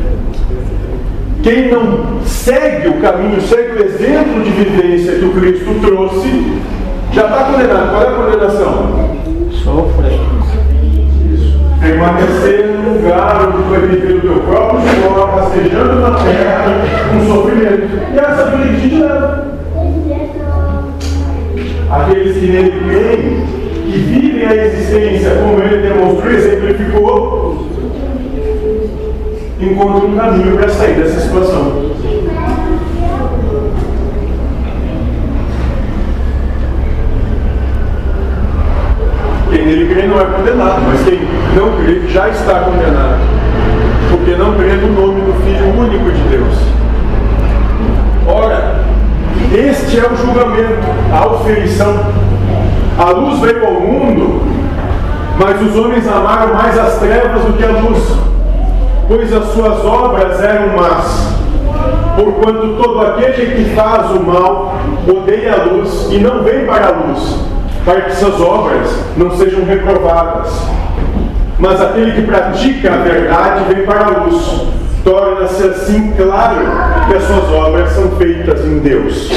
quem 1.42 1.73
não 1.73 2.21
segue 2.25 2.87
o 2.87 3.00
caminho, 3.00 3.40
segue 3.40 3.83
o 3.83 3.85
exemplo 3.85 4.45
de 4.45 4.50
vivência 4.50 5.19
que 5.19 5.25
o 5.25 5.33
Cristo 5.33 5.75
trouxe, 5.85 6.52
já 7.12 7.25
está 7.25 7.45
condenado. 7.47 7.90
Qual 7.90 8.02
é 8.04 8.07
a 8.07 8.12
condenação? 8.12 9.19
Sofre. 9.50 10.31
Permanecer 11.82 12.68
no 12.68 12.94
lugar 12.94 13.48
onde 13.48 13.68
foi 13.68 13.86
viver 13.88 14.16
o 14.18 14.20
teu 14.20 14.40
próprio 14.42 14.80
suor, 14.88 15.30
rastejando 15.34 16.00
na 16.00 16.12
terra, 16.12 16.80
com 17.10 17.26
sofrimento. 17.26 17.88
E 18.14 18.18
essa 18.18 18.50
vida 18.50 18.80
que 18.80 18.88
te 18.88 18.94
leva. 18.94 19.52
Aqueles 21.90 22.36
que 22.36 22.46
nele 22.46 22.70
creem, 22.88 23.46
que 23.84 23.98
vivem 23.98 24.46
a 24.46 24.54
existência 24.54 25.30
como 25.34 25.60
ele 25.60 25.88
demonstrou 25.88 26.32
e 26.32 26.36
exemplificou, 26.36 27.66
encontram 29.60 30.08
um 30.08 30.16
caminho 30.16 30.56
para 30.56 30.68
sair 30.68 30.94
dessa 30.94 31.20
situação. 31.20 31.91
Quem 39.52 39.66
nele 39.66 39.94
crê 39.94 40.06
não 40.06 40.18
é 40.18 40.25
condenado, 40.25 40.80
mas 40.88 41.04
quem 41.04 41.21
não 41.54 41.76
crê 41.76 42.09
já 42.09 42.30
está 42.30 42.61
condenado, 42.61 43.21
porque 44.11 44.35
não 44.35 44.54
crê 44.54 44.76
no 44.76 44.99
nome 44.99 45.21
do 45.21 45.35
Filho 45.44 45.78
único 45.78 46.11
de 46.11 46.23
Deus. 46.30 46.56
Ora, 48.26 48.80
este 49.52 50.00
é 50.00 50.09
o 50.11 50.16
julgamento, 50.16 50.80
a 51.12 51.26
oferição. 51.26 52.00
A 52.99 53.11
luz 53.11 53.40
veio 53.40 53.66
ao 53.66 53.75
mundo, 53.75 54.40
mas 55.38 55.61
os 55.61 55.76
homens 55.76 56.09
amaram 56.09 56.54
mais 56.54 56.78
as 56.78 56.99
trevas 56.99 57.42
do 57.42 57.52
que 57.52 57.64
a 57.64 57.73
luz, 57.73 58.16
pois 59.06 59.30
as 59.35 59.44
suas 59.52 59.85
obras 59.85 60.42
eram 60.42 60.75
más. 60.75 61.37
Porquanto 62.16 62.75
todo 62.82 63.00
aquele 63.00 63.54
que 63.54 63.75
faz 63.75 64.11
o 64.12 64.21
mal 64.21 64.76
odeia 65.06 65.54
a 65.54 65.64
luz 65.64 66.09
e 66.11 66.18
não 66.18 66.42
vem 66.42 66.64
para 66.64 66.87
a 66.87 66.90
luz, 66.90 67.51
para 67.84 68.02
que 68.02 68.16
suas 68.16 68.40
obras 68.40 68.88
não 69.16 69.30
sejam 69.36 69.64
reprovadas. 69.64 70.52
Mas 71.58 71.80
aquele 71.80 72.12
que 72.12 72.22
pratica 72.22 72.92
a 72.92 72.96
verdade 72.98 73.72
vem 73.72 73.84
para 73.84 74.06
a 74.06 74.24
luz, 74.24 74.66
torna-se 75.04 75.64
assim 75.64 76.12
claro 76.16 76.66
que 77.06 77.14
as 77.14 77.22
suas 77.24 77.50
obras 77.50 77.90
são 77.92 78.10
feitas 78.12 78.64
em 78.64 78.78
Deus. 78.78 79.30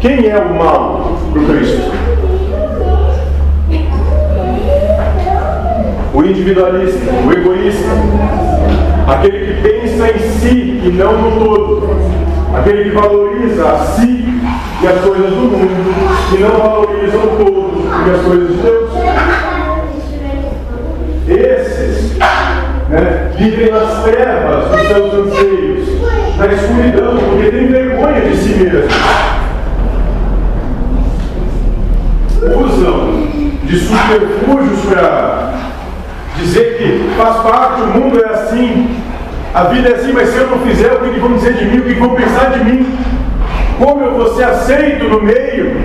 Quem 0.00 0.28
é 0.28 0.38
o 0.38 0.54
mal 0.54 1.18
para 1.32 1.42
Cristo? 1.42 1.92
O 6.14 6.22
individualista, 6.24 7.10
o 7.26 7.32
egoísta, 7.32 7.88
aquele 9.08 9.46
que 9.46 9.62
pensa 9.62 10.10
em 10.10 10.18
si 10.18 10.80
e 10.84 10.92
não 10.92 11.12
no 11.12 11.44
todo, 11.44 11.96
aquele 12.54 12.84
que 12.84 12.90
valoriza 12.90 13.66
a 13.66 13.78
si 13.78 14.31
e 14.82 14.86
as 14.86 15.00
coisas 15.00 15.30
do 15.30 15.36
mundo 15.36 15.70
e 16.34 16.38
não 16.40 16.58
valoriza 16.58 17.16
o 17.16 17.36
todo 17.36 17.88
e 18.04 18.10
as 18.10 18.20
coisas 18.22 18.48
de 18.48 18.54
Deus. 18.62 18.90
Esses 21.28 22.18
né, 22.88 23.30
vivem 23.38 23.70
nas 23.70 24.02
trevas 24.02 24.70
dos 24.70 24.88
seus 24.88 25.14
anseios, 25.14 25.88
na 26.36 26.46
escuridão, 26.46 27.16
porque 27.16 27.50
têm 27.50 27.66
vergonha 27.68 28.20
de 28.22 28.36
si 28.36 28.48
mesmos. 28.54 28.92
Usam 32.42 33.28
de 33.62 33.78
subterfúgios 33.78 34.80
para 34.86 35.54
dizer 36.36 36.76
que 36.78 37.14
faz 37.16 37.36
parte, 37.36 37.82
o 37.82 37.86
mundo 37.86 38.20
é 38.20 38.30
assim, 38.30 38.96
a 39.54 39.62
vida 39.64 39.90
é 39.90 39.94
assim, 39.94 40.12
mas 40.12 40.28
se 40.30 40.38
eu 40.38 40.50
não 40.50 40.58
fizer, 40.58 40.92
o 40.94 40.98
que 40.98 41.20
vão 41.20 41.34
dizer 41.34 41.54
de 41.54 41.66
mim, 41.66 41.78
o 41.78 41.84
que 41.84 41.94
vão 41.94 42.16
pensar 42.16 42.50
de 42.50 42.64
mim? 42.64 42.86
Como 43.82 44.04
eu 44.04 44.14
vou 44.14 44.36
ser 44.36 44.44
aceito 44.44 45.08
no 45.08 45.20
meio? 45.20 45.76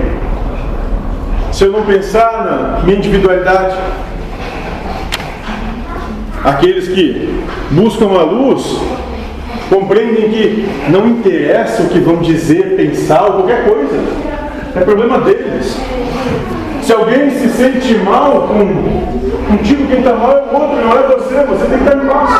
Se 1.50 1.64
eu 1.64 1.72
não 1.72 1.82
pensar 1.82 2.44
na 2.44 2.84
minha 2.84 2.96
individualidade, 2.96 3.76
aqueles 6.44 6.86
que 6.86 7.42
buscam 7.72 8.06
a 8.16 8.22
luz 8.22 8.80
compreendem 9.68 10.30
que 10.30 10.68
não 10.90 11.08
interessa 11.08 11.82
o 11.82 11.88
que 11.88 11.98
vão 11.98 12.18
dizer, 12.18 12.76
pensar 12.76 13.24
ou 13.24 13.32
qualquer 13.32 13.64
coisa, 13.64 13.98
é 14.76 14.80
problema 14.80 15.18
deles. 15.18 15.76
Se 16.82 16.92
alguém 16.92 17.30
se 17.30 17.48
sente 17.48 17.94
mal 17.98 18.46
com 18.46 19.56
contigo, 19.56 19.88
quem 19.88 19.98
está 19.98 20.14
mal 20.14 20.30
é 20.30 20.42
o 20.42 20.60
outro, 20.60 20.76
não 20.76 20.92
é 20.92 21.02
você. 21.02 21.34
Você 21.34 21.66
tem 21.66 21.78
que 21.78 21.84
estar 21.84 21.96
em 21.96 22.06
paz 22.06 22.30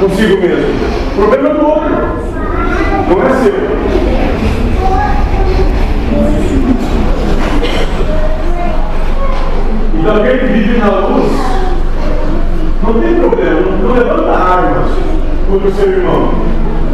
consigo 0.00 0.40
mesmo. 0.40 0.74
O 1.12 1.16
problema 1.16 1.48
é 1.48 1.54
do 1.54 1.66
outro, 1.66 2.35
não 3.08 3.22
é 3.22 3.30
seu. 3.42 3.76
Então 9.98 10.16
alguém 10.16 10.38
que 10.38 10.46
vive 10.46 10.78
na 10.78 10.86
luz 10.86 11.32
não 12.82 13.00
tem 13.00 13.14
problema, 13.14 13.76
não 13.82 13.92
levanta 13.94 14.32
armas 14.32 14.90
contra 15.50 15.68
o 15.68 15.72
seu 15.72 15.90
irmão. 15.90 16.32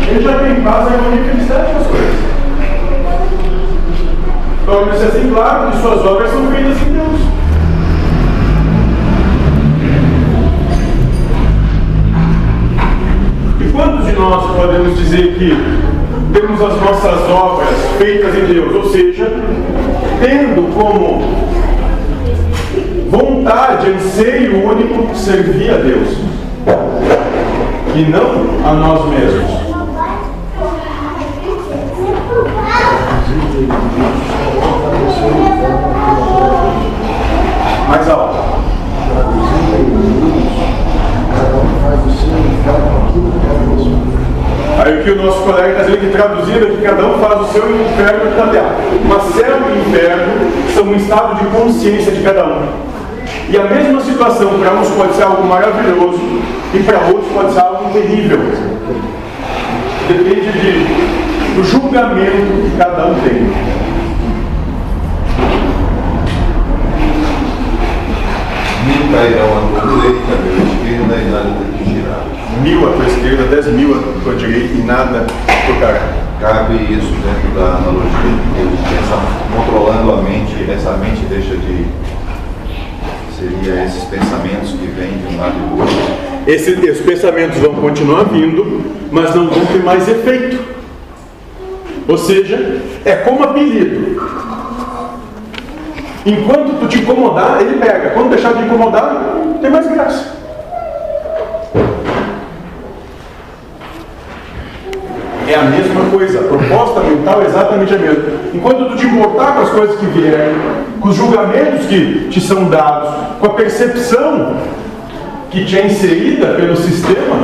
Ele 0.08 0.22
já 0.22 0.38
tem 0.38 0.62
paz, 0.62 0.86
harmonia 0.88 1.20
e 1.20 1.24
felicidade 1.30 1.72
com 1.72 1.78
as 1.78 1.86
coisas. 1.86 2.14
Torna-se 4.64 5.04
assim 5.04 5.30
claro 5.30 5.70
que 5.70 5.78
suas 5.78 6.04
obras 6.06 6.30
são 6.30 6.46
feitas 6.50 6.80
em 6.82 6.92
Deus. 6.92 7.20
E 13.60 13.72
quantos 13.72 14.06
de 14.06 14.12
nós 14.12 14.56
podemos 14.56 14.96
dizer 14.96 15.34
que 15.34 15.81
temos 16.42 16.60
as 16.60 16.80
nossas 16.80 17.30
obras 17.30 17.68
feitas 17.98 18.34
em 18.34 18.46
Deus? 18.46 18.74
Ou 18.74 18.90
seja, 18.90 19.30
tendo 20.20 20.74
como 20.74 21.22
vontade, 23.08 23.90
anseio 23.90 24.68
único 24.68 25.14
servir 25.14 25.70
a 25.70 25.76
Deus 25.76 26.18
e 27.94 28.02
não 28.10 28.68
a 28.68 28.74
nós 28.74 29.08
mesmos. 29.08 29.71
O 44.92 45.04
que 45.04 45.10
o 45.10 45.16
nosso 45.16 45.40
colega 45.42 45.70
está 45.70 45.82
dizendo 45.84 46.00
que 46.00 46.16
traduzido 46.16 46.66
é 46.66 46.70
que 46.70 46.82
cada 46.82 47.06
um 47.06 47.18
faz 47.18 47.40
o 47.40 47.52
seu 47.52 47.62
inferno 47.62 48.30
de 48.30 48.36
tatear. 48.36 48.74
Mas 49.08 49.22
céu 49.34 49.56
e 49.68 49.88
inferno 49.88 50.32
são 50.74 50.84
um 50.84 50.94
estado 50.94 51.38
de 51.38 51.46
consciência 51.46 52.12
de 52.12 52.22
cada 52.22 52.44
um. 52.46 52.68
E 53.48 53.56
a 53.56 53.64
mesma 53.64 54.00
situação 54.00 54.58
para 54.58 54.74
uns 54.74 54.88
pode 54.90 55.14
ser 55.14 55.22
algo 55.22 55.44
maravilhoso 55.44 56.20
e 56.74 56.78
para 56.80 56.98
outros 57.08 57.32
pode 57.32 57.52
ser 57.52 57.60
algo 57.60 57.90
terrível. 57.92 58.38
Depende 60.08 60.52
de, 60.52 61.54
do 61.54 61.64
julgamento 61.64 62.70
que 62.70 62.76
cada 62.76 63.06
um 63.06 63.14
tem. 63.20 63.82
Cairão 69.12 69.44
à 69.44 69.80
tua 69.80 69.90
direita, 69.94 70.32
à 70.32 70.62
esquerda 70.64 71.16
e. 71.86 71.91
Mil 72.60 72.86
à 72.86 72.92
tua 72.92 73.06
esquerda, 73.06 73.44
dez 73.44 73.66
mil 73.66 73.94
à 73.94 74.22
tua 74.22 74.34
direita 74.34 74.74
e 74.74 74.82
nada 74.82 75.26
tocará. 75.66 76.12
Cabe 76.40 76.74
isso 76.74 77.12
dentro 77.22 77.58
da 77.58 77.76
analogia 77.76 78.10
de 78.10 78.60
Deus, 78.60 78.80
pensa, 78.80 79.16
controlando 79.56 80.12
a 80.12 80.16
mente, 80.22 80.70
essa 80.70 80.92
mente 80.96 81.24
deixa 81.28 81.56
de. 81.56 81.86
Seria 83.38 83.84
esses 83.84 84.04
pensamentos 84.04 84.72
que 84.72 84.86
vêm 84.86 85.18
de 85.18 85.34
um 85.34 85.40
lado 85.40 85.54
e 85.56 85.68
do 85.68 85.80
outro. 85.80 85.96
Esse, 86.46 86.72
esses 86.72 87.04
pensamentos 87.04 87.58
vão 87.58 87.74
continuar 87.74 88.24
vindo, 88.24 88.82
mas 89.10 89.34
não 89.34 89.48
vão 89.48 89.64
ter 89.66 89.82
mais 89.82 90.06
efeito. 90.08 90.58
Ou 92.06 92.18
seja, 92.18 92.82
é 93.04 93.16
como 93.16 93.44
apelido. 93.44 94.20
Enquanto 96.26 96.80
tu 96.80 96.88
te 96.88 96.98
incomodar, 96.98 97.60
ele 97.60 97.78
pega. 97.78 98.10
Quando 98.10 98.30
deixar 98.30 98.52
de 98.54 98.64
incomodar, 98.64 99.36
tem 99.60 99.70
mais 99.70 99.88
graça. 99.88 100.41
É 105.52 105.54
a 105.54 105.64
mesma 105.64 106.06
coisa, 106.10 106.40
a 106.40 106.44
proposta 106.44 107.00
mental 107.00 107.42
é 107.42 107.44
exatamente 107.44 107.94
a 107.94 107.98
mesma. 107.98 108.24
Enquanto 108.54 108.88
tu 108.88 108.96
te 108.96 109.04
importar 109.04 109.52
com 109.52 109.60
as 109.60 109.68
coisas 109.68 109.96
que 109.96 110.06
vierem, 110.06 110.54
com 110.98 111.10
os 111.10 111.14
julgamentos 111.14 111.84
que 111.88 112.28
te 112.30 112.40
são 112.40 112.70
dados, 112.70 113.10
com 113.38 113.46
a 113.48 113.50
percepção 113.50 114.56
que 115.50 115.66
te 115.66 115.78
é 115.78 115.84
inserida 115.84 116.54
pelo 116.54 116.74
sistema, 116.74 117.36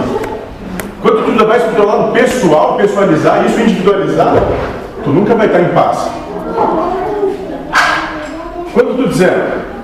quando 1.02 1.26
tu 1.26 1.32
isso 1.32 1.64
para 1.64 1.72
o 1.72 1.74
teu 1.74 1.86
lado 1.86 2.12
pessoal, 2.12 2.76
pessoalizar 2.78 3.44
isso, 3.44 3.60
individualizar, 3.60 4.42
tu 5.04 5.10
nunca 5.10 5.34
vai 5.34 5.46
estar 5.46 5.60
em 5.60 5.68
paz. 5.68 6.10
Quando 8.72 8.96
tu 8.96 9.08
dizer, 9.10 9.34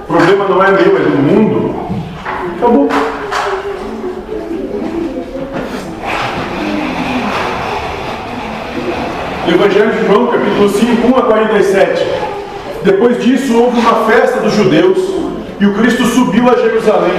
o 0.09 0.13
problema 0.15 0.49
não 0.49 0.65
é 0.65 0.71
meu, 0.71 0.97
é 0.97 1.01
do 1.01 1.23
mundo, 1.23 1.75
acabou. 2.57 2.89
Evangelho 9.47 9.93
de 9.93 10.07
João, 10.07 10.29
capítulo 10.29 10.69
5, 10.71 11.07
1 11.07 11.19
a 11.19 11.23
47. 11.23 12.07
Depois 12.83 13.23
disso, 13.23 13.55
houve 13.59 13.79
uma 13.79 14.07
festa 14.07 14.41
dos 14.41 14.55
judeus 14.55 14.99
e 15.61 15.67
o 15.67 15.75
Cristo 15.75 16.05
subiu 16.07 16.49
a 16.49 16.55
Jerusalém. 16.57 17.13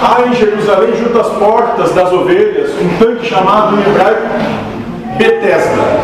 Há 0.00 0.28
em 0.28 0.34
Jerusalém, 0.34 0.94
junto 0.96 1.18
às 1.18 1.28
portas 1.30 1.92
das 1.92 2.12
ovelhas, 2.12 2.70
um 2.80 2.96
tanque 2.98 3.26
chamado 3.26 3.76
em 3.76 3.80
hebraico 3.80 4.22
Betesda, 5.18 6.00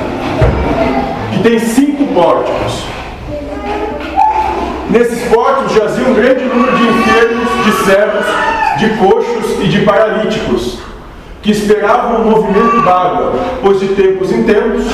que 1.33 1.43
tem 1.43 1.59
cinco 1.61 2.13
pórticos. 2.13 2.85
Nesses 4.91 5.23
pórticos 5.29 5.73
jazia 5.73 6.05
um 6.05 6.15
grande 6.15 6.45
número 6.45 6.77
de 6.77 6.83
enfermos, 6.83 7.49
de 7.65 7.73
cegos, 7.85 8.27
de 8.79 8.89
coxos 8.99 9.65
e 9.65 9.69
de 9.69 9.83
paralíticos, 9.83 10.81
que 11.43 11.51
esperavam 11.51 12.23
o 12.23 12.31
movimento 12.31 12.83
d'água, 12.85 13.33
pois 13.63 13.81
de 13.81 13.89
tempos 13.89 14.31
em 14.31 14.43
tempos 14.43 14.85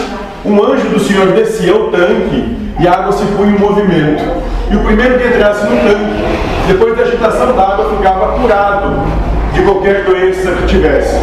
um 0.44 0.62
anjo 0.62 0.88
do 0.90 1.00
Senhor 1.00 1.32
descia 1.32 1.72
ao 1.72 1.90
tanque 1.90 2.56
e 2.78 2.86
a 2.86 2.92
água 2.92 3.12
se 3.12 3.24
punha 3.24 3.56
em 3.56 3.58
movimento. 3.58 4.22
E 4.70 4.76
o 4.76 4.80
primeiro 4.80 5.18
que 5.18 5.26
entrasse 5.26 5.64
no 5.64 5.76
tanque, 5.76 6.24
depois 6.68 6.96
da 6.96 7.02
agitação 7.02 7.56
da 7.56 7.62
água, 7.62 7.96
ficava 7.96 8.38
curado 8.38 9.06
de 9.52 9.62
qualquer 9.62 10.04
doença 10.04 10.52
que 10.52 10.66
tivesse. 10.66 11.16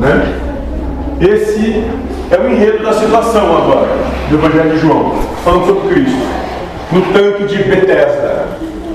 Né? 0.00 0.34
Esse 1.20 1.84
é 2.30 2.38
o 2.38 2.50
enredo 2.50 2.84
da 2.84 2.92
situação 2.92 3.56
agora, 3.56 3.88
do 4.28 4.36
Evangelho 4.36 4.70
de 4.70 4.78
João, 4.78 5.14
falando 5.44 5.66
sobre 5.66 5.94
Cristo 5.94 6.44
no 6.92 7.02
tanque 7.12 7.44
de 7.44 7.62
Bethesda, 7.64 8.46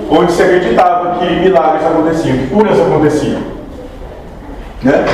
onde 0.09 0.31
se 0.31 0.41
acreditava 0.41 1.19
que 1.19 1.35
milagres 1.35 1.85
aconteciam, 1.85 2.37
que 2.37 2.47
curas 2.47 2.79
aconteciam. 2.79 3.58
Né? 4.83 5.05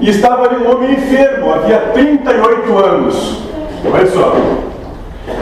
E 0.00 0.08
estava 0.08 0.46
ali 0.46 0.56
um 0.56 0.70
homem 0.70 0.92
enfermo, 0.92 1.52
havia 1.52 1.78
38 1.92 2.78
anos. 2.78 3.42
Olha 3.84 4.06
só, 4.06 4.34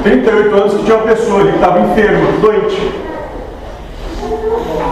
38 0.03 0.57
anos 0.57 0.74
que 0.74 0.85
tinha 0.85 0.96
uma 0.96 1.07
pessoa 1.07 1.40
ali 1.40 1.51
estava 1.51 1.81
enfermo, 1.81 2.40
doente. 2.40 2.92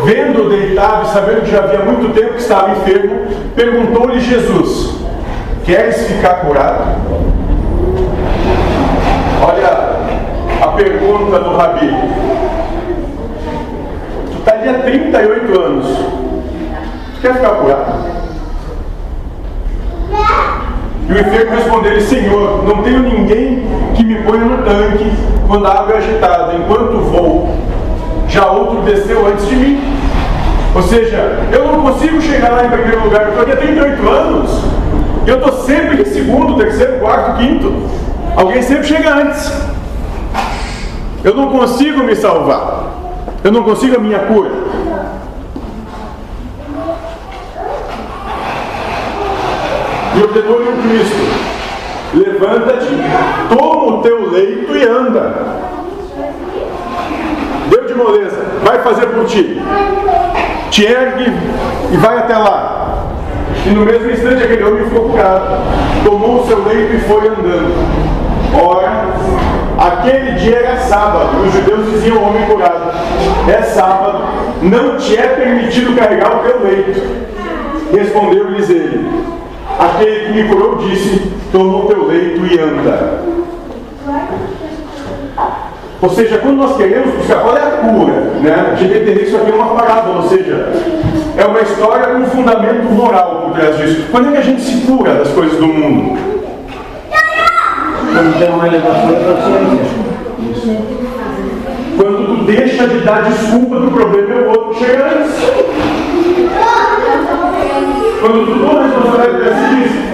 Vendo-o 0.04 0.48
deitado 0.48 1.06
e 1.06 1.12
sabendo 1.12 1.40
que 1.42 1.50
já 1.50 1.64
havia 1.64 1.80
muito 1.80 2.14
tempo 2.14 2.34
que 2.34 2.40
estava 2.40 2.70
enfermo, 2.70 3.26
perguntou-lhe 3.56 4.20
Jesus: 4.20 5.00
Queres 5.64 6.06
ficar 6.06 6.42
curado? 6.46 7.00
Olha 9.42 10.62
a 10.62 10.68
pergunta 10.68 11.40
do 11.40 11.56
Rabi. 11.56 11.90
Tu 14.30 14.38
está 14.38 14.52
ali 14.52 14.68
há 14.68 14.74
38 14.74 15.60
anos. 15.60 15.86
Tu 17.16 17.20
quer 17.20 17.34
ficar 17.34 17.50
curado? 17.50 18.15
E 21.08 21.12
o 21.12 21.20
enfermo 21.20 21.56
respondeu 21.56 22.00
Senhor, 22.00 22.64
não 22.64 22.82
tenho 22.82 23.00
ninguém 23.00 23.64
que 23.94 24.04
me 24.04 24.16
ponha 24.22 24.44
no 24.44 24.58
tanque 24.64 25.10
quando 25.46 25.66
a 25.66 25.80
água 25.80 25.94
é 25.94 25.98
agitada, 25.98 26.54
enquanto 26.54 26.98
vou. 26.98 27.54
Já 28.28 28.46
outro 28.50 28.82
desceu 28.82 29.26
antes 29.26 29.48
de 29.48 29.56
mim. 29.56 29.80
Ou 30.74 30.82
seja, 30.82 31.38
eu 31.52 31.64
não 31.64 31.80
consigo 31.80 32.20
chegar 32.20 32.50
lá 32.50 32.66
em 32.66 32.70
primeiro 32.70 33.04
lugar, 33.04 33.22
eu 33.22 33.28
estou 33.28 33.42
aqui 33.42 33.52
há 33.52 33.56
38 33.56 34.08
anos. 34.08 34.50
Eu 35.26 35.38
estou 35.38 35.52
sempre 35.64 36.02
em 36.02 36.04
segundo, 36.04 36.56
terceiro, 36.56 36.98
quarto, 36.98 37.38
quinto. 37.38 37.72
Alguém 38.36 38.62
sempre 38.62 38.86
chega 38.86 39.14
antes. 39.14 39.50
Eu 41.24 41.34
não 41.34 41.50
consigo 41.50 42.02
me 42.02 42.14
salvar. 42.14 42.84
Eu 43.42 43.52
não 43.52 43.62
consigo 43.62 43.96
a 43.96 44.00
minha 44.00 44.18
cura. 44.20 44.50
E 50.36 50.38
ordenou-lhe 50.38 50.68
o 50.68 50.82
Cristo: 50.82 51.16
Levanta-te, 52.12 52.88
toma 53.48 53.96
o 53.96 54.02
teu 54.02 54.30
leito 54.30 54.76
e 54.76 54.84
anda. 54.84 55.34
Deu 57.70 57.86
de 57.86 57.94
moleza, 57.94 58.44
vai 58.62 58.78
fazer 58.80 59.06
por 59.06 59.24
ti. 59.24 59.62
Te 60.70 60.84
ergue 60.84 61.32
e 61.90 61.96
vai 61.96 62.18
até 62.18 62.36
lá. 62.36 63.06
E 63.64 63.70
no 63.70 63.86
mesmo 63.86 64.10
instante 64.10 64.44
aquele 64.44 64.64
homem 64.64 64.84
ficou 64.84 65.08
curado, 65.08 65.62
tomou 66.04 66.42
o 66.42 66.46
seu 66.46 66.62
leito 66.64 66.96
e 66.96 67.00
foi 67.00 67.28
andando. 67.28 68.16
Ora, 68.62 69.06
aquele 69.78 70.32
dia 70.32 70.56
era 70.56 70.76
sábado, 70.80 71.30
os 71.46 71.52
judeus 71.54 71.90
diziam 71.92 72.18
ao 72.18 72.24
homem 72.24 72.44
curado: 72.44 72.92
É 73.48 73.62
sábado, 73.62 74.22
não 74.60 74.98
te 74.98 75.16
é 75.16 75.28
permitido 75.28 75.96
carregar 75.96 76.36
o 76.36 76.40
teu 76.40 76.62
leito. 76.62 77.00
Respondeu-lhes 77.90 78.68
ele: 78.68 79.35
Aquele 79.78 80.26
que 80.26 80.32
me 80.32 80.48
curou 80.48 80.76
disse: 80.76 81.32
Toma 81.52 81.78
o 81.78 81.86
teu 81.86 82.06
leito 82.06 82.46
e 82.46 82.58
anda. 82.58 83.24
Ou 86.00 86.10
seja, 86.10 86.38
quando 86.38 86.56
nós 86.58 86.76
queremos 86.76 87.14
buscar 87.14 87.40
qual 87.40 87.56
é 87.56 87.62
a 87.62 87.70
cura, 87.70 88.20
né? 88.42 88.72
a 88.72 88.74
gente 88.74 88.92
tem 88.92 89.02
que 89.02 89.10
entender 89.10 89.20
que 89.20 89.26
isso 89.26 89.36
aqui 89.36 89.50
é 89.50 89.54
uma 89.54 89.74
parábola, 89.74 90.22
ou 90.22 90.28
seja, 90.28 90.72
é 91.36 91.44
uma 91.44 91.60
história 91.60 92.06
com 92.08 92.18
um 92.20 92.26
fundamento 92.26 92.84
moral 92.92 93.42
por 93.42 93.58
trás 93.58 93.76
disso. 93.78 94.06
Quando 94.10 94.28
é 94.28 94.32
que 94.32 94.38
a 94.38 94.42
gente 94.42 94.60
se 94.60 94.86
cura 94.86 95.14
das 95.14 95.28
coisas 95.28 95.58
do 95.58 95.66
mundo? 95.66 96.18
Quando 98.12 98.38
tem 98.38 98.50
uma 98.50 98.66
elevação. 98.66 99.10
Quando 101.96 102.26
tu 102.26 102.44
deixa 102.44 102.86
de 102.86 102.98
dar 103.00 103.22
desculpa 103.24 103.80
do 103.80 103.90
problema 103.90 104.34
é 104.34 104.38
o 104.38 104.50
outro 104.50 104.74
que 104.74 104.84
chega 104.84 105.06
antes. 105.06 105.34
Quando 108.20 108.46
tu 108.46 108.58
toma 108.58 108.80
a 108.80 108.86
responsabilidade 108.86 109.56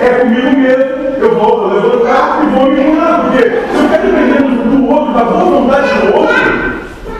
é 0.00 0.08
comigo 0.20 0.58
mesmo, 0.58 0.92
eu 1.20 1.38
vou 1.38 1.68
levantar 1.68 2.42
e 2.42 2.46
vou 2.46 2.70
me 2.70 2.84
curar. 2.84 3.20
Porque 3.22 3.42
se 3.42 3.78
eu 3.78 3.88
quero 3.88 4.06
depender 4.06 4.42
do 4.42 4.90
outro, 4.90 5.14
da 5.14 5.24
boa 5.24 5.44
vontade 5.44 5.88
do 6.00 6.16
outro, 6.16 6.34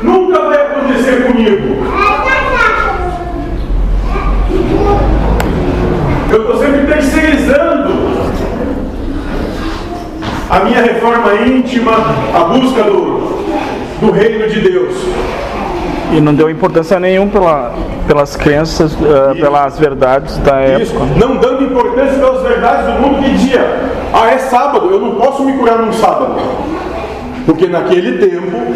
nunca 0.02 0.40
vai 0.40 0.56
acontecer 0.56 1.24
comigo. 1.26 1.86
Eu 6.30 6.40
estou 6.40 6.58
sempre 6.58 6.86
terceirizando 6.86 7.92
a 10.50 10.60
minha 10.64 10.82
reforma 10.82 11.34
íntima, 11.46 11.92
a 12.34 12.44
busca 12.44 12.82
do, 12.82 13.44
do 14.00 14.10
reino 14.10 14.48
de 14.48 14.60
Deus. 14.60 14.94
E 16.12 16.20
não 16.20 16.34
deu 16.34 16.50
importância 16.50 16.98
nenhuma 16.98 17.30
pela, 17.30 17.74
pelas 18.06 18.36
crenças, 18.36 18.92
eh, 18.94 19.40
pelas 19.40 19.78
verdades 19.78 20.36
da 20.38 20.66
Isso, 20.80 20.92
época. 20.94 21.06
não 21.18 21.36
dando 21.36 21.64
importância 21.64 22.18
pelas 22.18 22.42
verdades 22.42 22.86
do 22.86 23.00
mundo 23.00 23.22
que 23.22 23.30
dizia, 23.30 23.64
ah, 24.12 24.30
é 24.30 24.38
sábado, 24.38 24.90
eu 24.90 25.00
não 25.00 25.14
posso 25.16 25.44
me 25.44 25.52
curar 25.54 25.78
num 25.78 25.92
sábado. 25.92 26.36
Porque 27.46 27.66
naquele 27.66 28.18
tempo, 28.18 28.74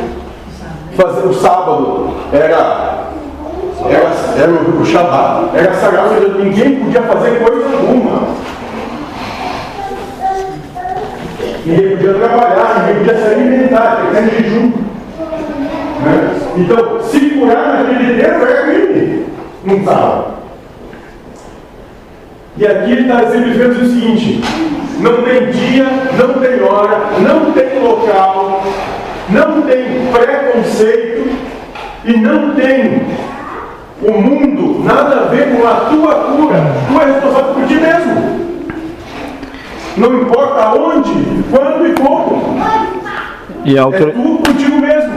fazer 0.96 1.26
o 1.26 1.34
sábado 1.34 2.10
era, 2.32 3.06
era, 3.88 4.12
era 4.42 4.52
o, 4.52 4.84
Shabat, 4.84 5.50
era 5.54 5.74
sagrado, 5.74 6.38
ninguém 6.38 6.76
podia 6.76 7.02
fazer 7.02 7.38
coisa 7.40 7.76
alguma. 7.76 8.22
Ninguém 11.64 11.96
podia 11.96 12.14
trabalhar, 12.14 12.86
ninguém 12.86 13.04
podia 13.04 13.18
se 13.18 13.34
alimentar, 13.34 13.96
tinha 13.96 14.22
que 14.22 14.28
estar 14.28 14.38
em 14.38 14.42
jejum. 14.42 14.55
Então, 16.56 17.00
se 17.02 17.20
curar 17.30 17.84
naquele 17.84 18.22
tempo 18.22 18.44
era 18.44 18.62
crime, 18.62 19.26
não 19.64 19.84
sábado. 19.84 20.36
E 22.56 22.66
aqui 22.66 22.92
ele 22.92 23.02
está 23.02 23.22
exemplificando 23.24 23.82
o 23.82 23.86
seguinte: 23.88 24.40
não 25.00 25.22
tem 25.22 25.50
dia, 25.50 25.86
não 26.18 26.34
tem 26.40 26.62
hora, 26.62 26.98
não 27.20 27.52
tem 27.52 27.82
local, 27.82 28.64
não 29.28 29.62
tem 29.62 29.84
preconceito 30.10 31.36
e 32.04 32.16
não 32.16 32.54
tem 32.54 33.02
o 34.02 34.12
mundo 34.12 34.82
nada 34.84 35.16
a 35.20 35.24
ver 35.24 35.54
com 35.56 35.66
a 35.66 35.74
tua 35.90 36.14
cura. 36.14 36.62
Tu 36.88 37.00
é 37.00 37.04
responsável 37.12 37.54
por 37.54 37.66
ti 37.66 37.74
mesmo. 37.74 38.36
Não 39.98 40.22
importa 40.22 40.74
onde, 40.74 41.42
quando 41.50 41.86
e 41.86 41.92
como. 41.94 42.56
E 43.64 43.76
a 43.76 43.80
É 43.80 43.82
autor- 43.82 44.12
tu 44.12 44.38
contigo 44.46 44.78
mesmo. 44.80 45.15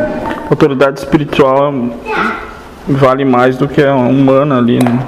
Autoridade 0.50 1.00
espiritual 1.00 1.74
vale 2.88 3.24
mais 3.24 3.58
do 3.58 3.68
que 3.68 3.84
a 3.84 3.94
humana 3.96 4.58
ali, 4.58 4.80
né? 4.84 5.00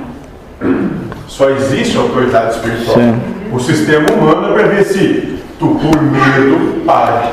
Só 1.28 1.50
existe 1.50 1.98
autoridade 1.98 2.56
espiritual. 2.56 2.96
Sim. 2.96 3.20
O 3.52 3.60
sistema 3.60 4.06
humano 4.12 4.52
é 4.52 4.54
para 4.54 4.68
ver 4.68 4.84
se 4.86 5.40
tu, 5.58 5.68
por 5.76 6.02
medo, 6.02 6.86
pare. 6.86 7.28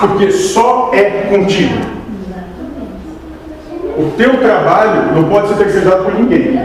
Porque 0.00 0.30
só 0.30 0.90
é 0.92 1.04
contigo. 1.30 1.96
O 3.96 4.10
teu 4.18 4.36
trabalho 4.38 5.14
não 5.14 5.24
pode 5.24 5.48
ser 5.48 5.54
terceirizado 5.54 6.04
por 6.04 6.14
ninguém. 6.14 6.60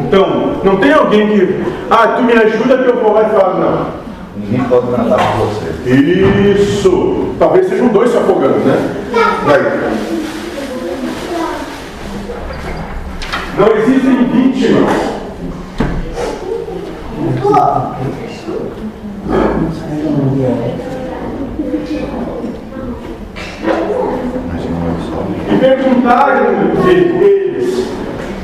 Então, 0.00 0.51
não 0.64 0.76
tem 0.76 0.92
alguém 0.92 1.28
que, 1.28 1.64
ah, 1.90 2.08
tu 2.16 2.22
me 2.22 2.32
ajuda 2.32 2.78
que 2.78 2.88
eu 2.88 2.96
vou 2.96 3.12
lá 3.12 3.22
e 3.22 3.30
falo, 3.30 3.60
não. 3.60 4.02
Ninguém 4.36 4.64
pode 4.64 4.90
nadar 4.90 5.18
por 5.18 5.46
você. 5.46 5.90
Isso! 5.90 7.34
Talvez 7.38 7.68
sejam 7.68 7.88
dois 7.88 8.10
se 8.10 8.16
afogando, 8.16 8.58
né? 8.58 8.76
Daí. 9.46 9.62
Não 13.58 13.76
existem 13.76 14.24
vítimas. 14.24 15.12
E 25.50 25.56
perguntaram 25.58 26.46
eles: 26.88 27.51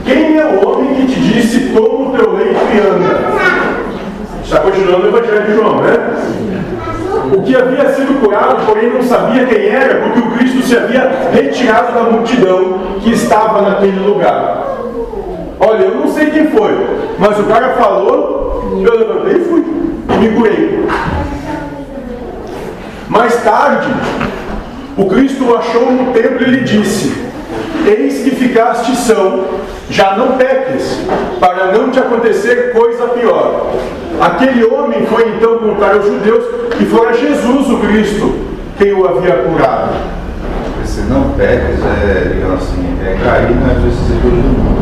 Quem 0.08 0.38
é 0.38 0.46
o 0.46 0.66
homem 0.66 0.94
que 0.94 1.06
te 1.06 1.20
disse, 1.20 1.68
toma 1.68 2.08
o 2.08 2.16
teu 2.16 2.32
leito 2.32 2.58
anda? 2.80 3.20
Está 4.42 4.60
continuando 4.60 5.04
o 5.04 5.08
Evangelho 5.08 5.42
de 5.44 5.54
João, 5.54 5.82
né? 5.82 5.98
O 7.30 7.42
que 7.42 7.54
havia 7.54 7.92
sido 7.92 8.18
curado, 8.18 8.64
porém 8.64 8.90
não 8.90 9.02
sabia 9.02 9.44
quem 9.44 9.66
era, 9.66 9.96
porque 9.96 10.20
o 10.20 10.30
Cristo 10.30 10.62
se 10.62 10.78
havia 10.78 11.12
retirado 11.30 11.92
da 11.92 12.04
multidão 12.04 12.78
que 13.00 13.10
estava 13.12 13.60
naquele 13.60 14.00
lugar. 14.00 14.78
Olha, 15.60 15.82
eu 15.82 15.96
não 15.96 16.08
sei 16.08 16.30
quem 16.30 16.46
foi, 16.52 16.86
mas 17.18 17.38
o 17.38 17.44
cara 17.44 17.74
falou, 17.74 18.80
eu 18.80 18.98
levantei 18.98 19.36
e 19.36 19.44
fui, 19.44 19.60
me 20.20 20.28
curei. 20.30 20.86
Mais 23.10 23.44
tarde, 23.44 23.88
o 24.96 25.04
Cristo 25.04 25.44
o 25.44 25.56
achou 25.58 25.92
no 25.92 26.14
templo 26.14 26.46
e 26.46 26.50
lhe 26.50 26.60
disse: 26.62 27.27
Eis 27.86 28.22
que 28.22 28.30
ficaste 28.30 28.94
são, 28.96 29.44
já 29.90 30.16
não 30.16 30.36
peques, 30.36 31.00
para 31.40 31.72
não 31.72 31.90
te 31.90 31.98
acontecer 31.98 32.72
coisa 32.72 33.08
pior. 33.08 33.72
Aquele 34.20 34.64
homem 34.64 35.06
foi 35.06 35.28
então 35.36 35.58
contar 35.58 35.94
aos 35.94 36.04
judeus 36.04 36.44
que 36.76 36.84
fora 36.86 37.14
Jesus 37.14 37.70
o 37.70 37.78
Cristo 37.78 38.48
quem 38.78 38.92
o 38.92 39.06
havia 39.06 39.34
curado. 39.42 39.92
Esse 40.84 41.00
não 41.02 41.30
peques 41.30 41.84
é, 41.84 42.30
digamos 42.32 42.62
assim, 42.62 42.96
é 43.04 43.16
cair 43.24 43.56
nas 43.56 43.82
vicissitudes 43.82 44.42
do 44.42 44.48
mundo. 44.48 44.78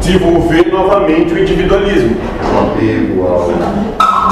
Desenvolver 0.00 0.72
novamente 0.72 1.34
o 1.34 1.38
individualismo. 1.38 2.16
O 2.42 2.58
apego 2.58 3.26
ao. 3.26 3.48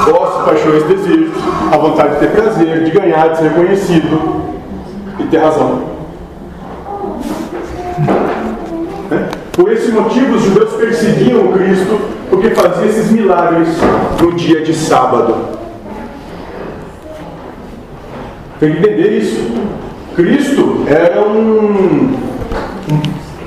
Gostos, 0.05 0.45
paixões, 0.45 0.83
desejos, 0.83 1.35
a 1.71 1.77
vontade 1.77 2.13
de 2.13 2.19
ter 2.19 2.31
prazer, 2.31 2.83
de 2.85 2.91
ganhar, 2.91 3.27
de 3.29 3.37
ser 3.37 3.43
reconhecido 3.49 4.41
e 5.19 5.23
ter 5.23 5.37
razão. 5.39 5.96
Por 9.57 9.71
esse 9.71 9.91
motivo, 9.91 10.35
os 10.35 10.43
judeus 10.43 10.73
perseguiam 10.73 11.47
o 11.47 11.53
Cristo 11.53 11.99
porque 12.29 12.51
fazia 12.51 12.85
esses 12.85 13.11
milagres 13.11 13.69
no 14.21 14.31
dia 14.33 14.61
de 14.61 14.71
sábado. 14.71 15.35
Tem 18.59 18.71
que 18.71 18.77
entender 18.77 19.17
isso. 19.17 19.51
Cristo 20.15 20.83
era 20.87 21.27
um, 21.27 21.71
um 21.71 22.17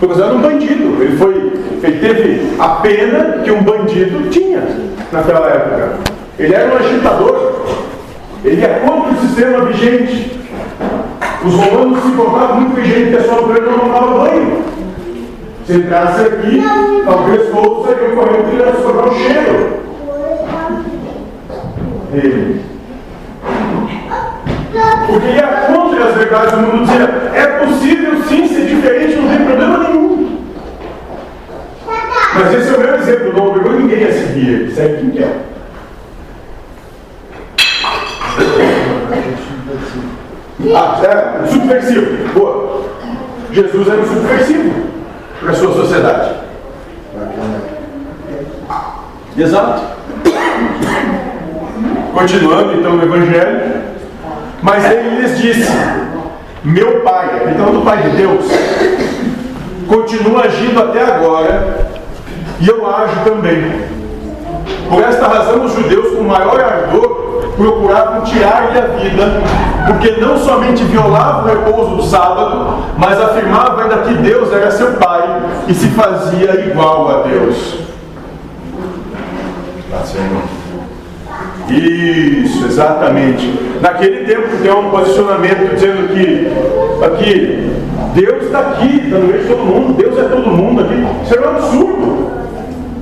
foi 0.00 0.08
considerado 0.08 0.36
um 0.36 0.40
bandido. 0.40 1.00
Ele, 1.00 1.16
foi, 1.16 1.52
ele 1.80 1.98
teve 2.00 2.56
a 2.58 2.68
pena 2.68 3.42
que 3.44 3.52
um 3.52 3.62
bandido 3.62 4.28
tinha 4.30 4.66
naquela 5.12 5.46
época. 5.46 5.92
Ele 6.40 6.52
era 6.52 6.74
um 6.74 6.76
agitador. 6.76 7.66
Ele 8.44 8.64
é 8.64 8.82
contra 8.84 9.12
o 9.12 9.20
sistema 9.20 9.64
vigente. 9.66 10.40
Os 11.44 11.54
romanos 11.54 12.02
se 12.02 12.08
importavam 12.08 12.62
muito 12.62 12.74
com 12.74 12.82
gente 12.82 13.10
que 13.10 13.16
a 13.16 13.22
sua 13.22 13.42
mulher 13.42 13.62
não 13.62 13.78
tomava 13.78 14.18
banho. 14.24 14.79
Se 15.70 15.76
entrasse 15.76 16.22
aqui, 16.22 16.64
talvez 17.04 17.48
todos 17.48 17.86
seriam 17.86 18.16
correndo 18.16 18.52
e 18.52 18.56
ia 18.56 18.72
sobrar 18.72 19.08
um 19.08 19.14
cheiro. 19.14 19.80
Ele. 22.12 22.64
Porque 25.06 25.26
ia 25.28 25.46
contra 25.72 26.04
as 26.06 26.14
verdades 26.16 26.52
do 26.54 26.58
mundo, 26.58 26.86
dizia: 26.86 27.30
é 27.34 27.46
possível 27.64 28.20
sim 28.24 28.48
ser 28.48 28.66
diferente, 28.66 29.14
não 29.14 29.28
tem 29.28 29.46
problema 29.46 29.78
nenhum. 29.78 30.40
Mas 32.34 32.54
esse 32.54 32.74
é 32.74 32.76
o 32.76 32.80
meu 32.80 32.94
exemplo, 32.96 33.32
não 33.32 33.46
obrigou 33.50 33.72
ninguém 33.74 34.04
a 34.06 34.12
seguir 34.12 34.48
ele, 34.48 34.74
segue 34.74 34.96
quem 34.96 35.10
quer. 35.10 35.36
Ah, 40.74 41.00
é, 41.04 41.46
subversivo. 41.46 42.32
Boa. 42.34 42.90
Jesus 43.52 43.86
era 43.86 44.00
um 44.00 44.06
subversivo 44.06 44.89
para 45.40 45.50
a 45.50 45.54
sua 45.54 45.72
sociedade. 45.72 46.34
Exato. 49.36 49.82
Continuando 52.12 52.74
então 52.74 52.92
no 52.96 53.02
Evangelho. 53.02 53.80
Mas 54.62 54.84
ele 54.90 55.20
lhes 55.20 55.38
disse: 55.38 55.72
Meu 56.62 57.00
pai, 57.00 57.50
então 57.50 57.72
do 57.72 57.80
Pai 57.82 58.02
de 58.02 58.10
Deus, 58.10 58.44
continua 59.88 60.44
agindo 60.44 60.80
até 60.80 61.02
agora, 61.02 61.88
e 62.60 62.68
eu 62.68 62.86
ajo 62.86 63.24
também. 63.24 63.88
Por 64.88 65.02
esta 65.02 65.26
razão, 65.26 65.64
os 65.64 65.72
judeus, 65.72 66.14
com 66.14 66.24
maior 66.24 66.60
ardor, 66.60 67.29
procuravam 67.60 68.22
tirar-lhe 68.22 68.78
a 68.78 68.86
vida, 68.86 69.42
porque 69.86 70.12
não 70.12 70.38
somente 70.38 70.82
violava 70.84 71.42
o 71.42 71.46
repouso 71.46 71.96
do 71.96 72.02
sábado, 72.02 72.84
mas 72.96 73.20
afirmava 73.20 73.82
ainda 73.82 73.98
que 73.98 74.14
Deus 74.14 74.50
era 74.50 74.70
seu 74.70 74.92
Pai 74.92 75.42
e 75.68 75.74
se 75.74 75.88
fazia 75.88 76.58
igual 76.66 77.20
a 77.20 77.28
Deus. 77.28 77.80
Isso, 81.68 82.64
exatamente. 82.64 83.78
Naquele 83.82 84.24
tempo 84.24 84.56
tem 84.62 84.72
um 84.72 84.90
posicionamento 84.90 85.74
dizendo 85.74 86.08
que 86.08 87.04
aqui 87.04 87.70
Deus 88.14 88.44
está 88.44 88.60
aqui, 88.60 89.02
está 89.04 89.18
no 89.18 89.26
meio 89.26 89.42
de 89.42 89.48
todo 89.48 89.64
mundo, 89.64 89.92
Deus 89.98 90.18
é 90.18 90.22
todo 90.22 90.50
mundo 90.50 90.80
aqui. 90.80 91.06
Isso 91.24 91.34
era 91.34 91.46
um 91.46 91.56
absurdo. 91.56 92.30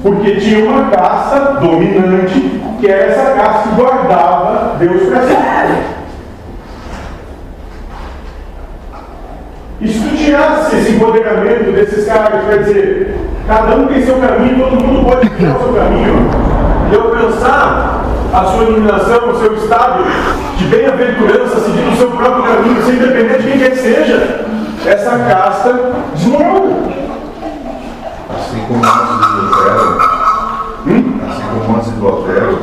Porque 0.02 0.36
tinha 0.36 0.64
uma 0.64 0.90
caça 0.90 1.58
dominante, 1.60 2.60
que 2.78 2.86
era 2.88 3.12
essa 3.12 3.32
caça 3.32 3.68
que 3.68 3.74
guardava 3.74 4.76
Deus 4.78 5.08
para 5.08 5.22
si. 5.22 5.36
E 9.80 9.88
se 9.88 10.00
tu 10.00 10.16
tirasse 10.16 10.76
esse 10.76 10.92
empoderamento 10.92 11.72
desses 11.72 12.06
caras, 12.06 12.44
quer 12.46 12.62
dizer, 12.64 13.16
cada 13.46 13.76
um 13.76 13.86
tem 13.86 14.04
seu 14.04 14.16
caminho, 14.16 14.68
todo 14.68 14.84
mundo 14.84 15.08
pode 15.08 15.30
ter 15.30 15.46
o 15.46 15.58
seu 15.58 15.72
caminho, 15.72 16.30
e 16.90 16.96
alcançar 16.96 18.04
a 18.32 18.44
sua 18.44 18.64
iluminação, 18.64 19.30
o 19.30 19.38
seu 19.38 19.54
estado 19.54 20.04
de 20.56 20.64
bem-aventurança, 20.64 21.60
seguindo 21.60 21.92
o 21.92 21.96
seu 21.96 22.10
próprio 22.10 22.42
caminho, 22.42 22.82
sem 22.84 22.96
depender 22.96 23.38
de 23.38 23.50
quem 23.50 23.58
quer 23.58 23.70
que 23.70 23.78
seja, 23.78 24.46
essa 24.84 25.10
casta 25.18 25.92
desmorona. 26.14 26.76
Assim 28.36 28.64
como 28.66 28.84
antes 28.84 29.26
de 29.26 29.40
Lutero, 29.40 29.98
hum? 30.88 31.20
assim 31.30 31.42
como 31.54 31.76
antes 31.76 31.92
de 31.92 32.00
Lutero, 32.00 32.58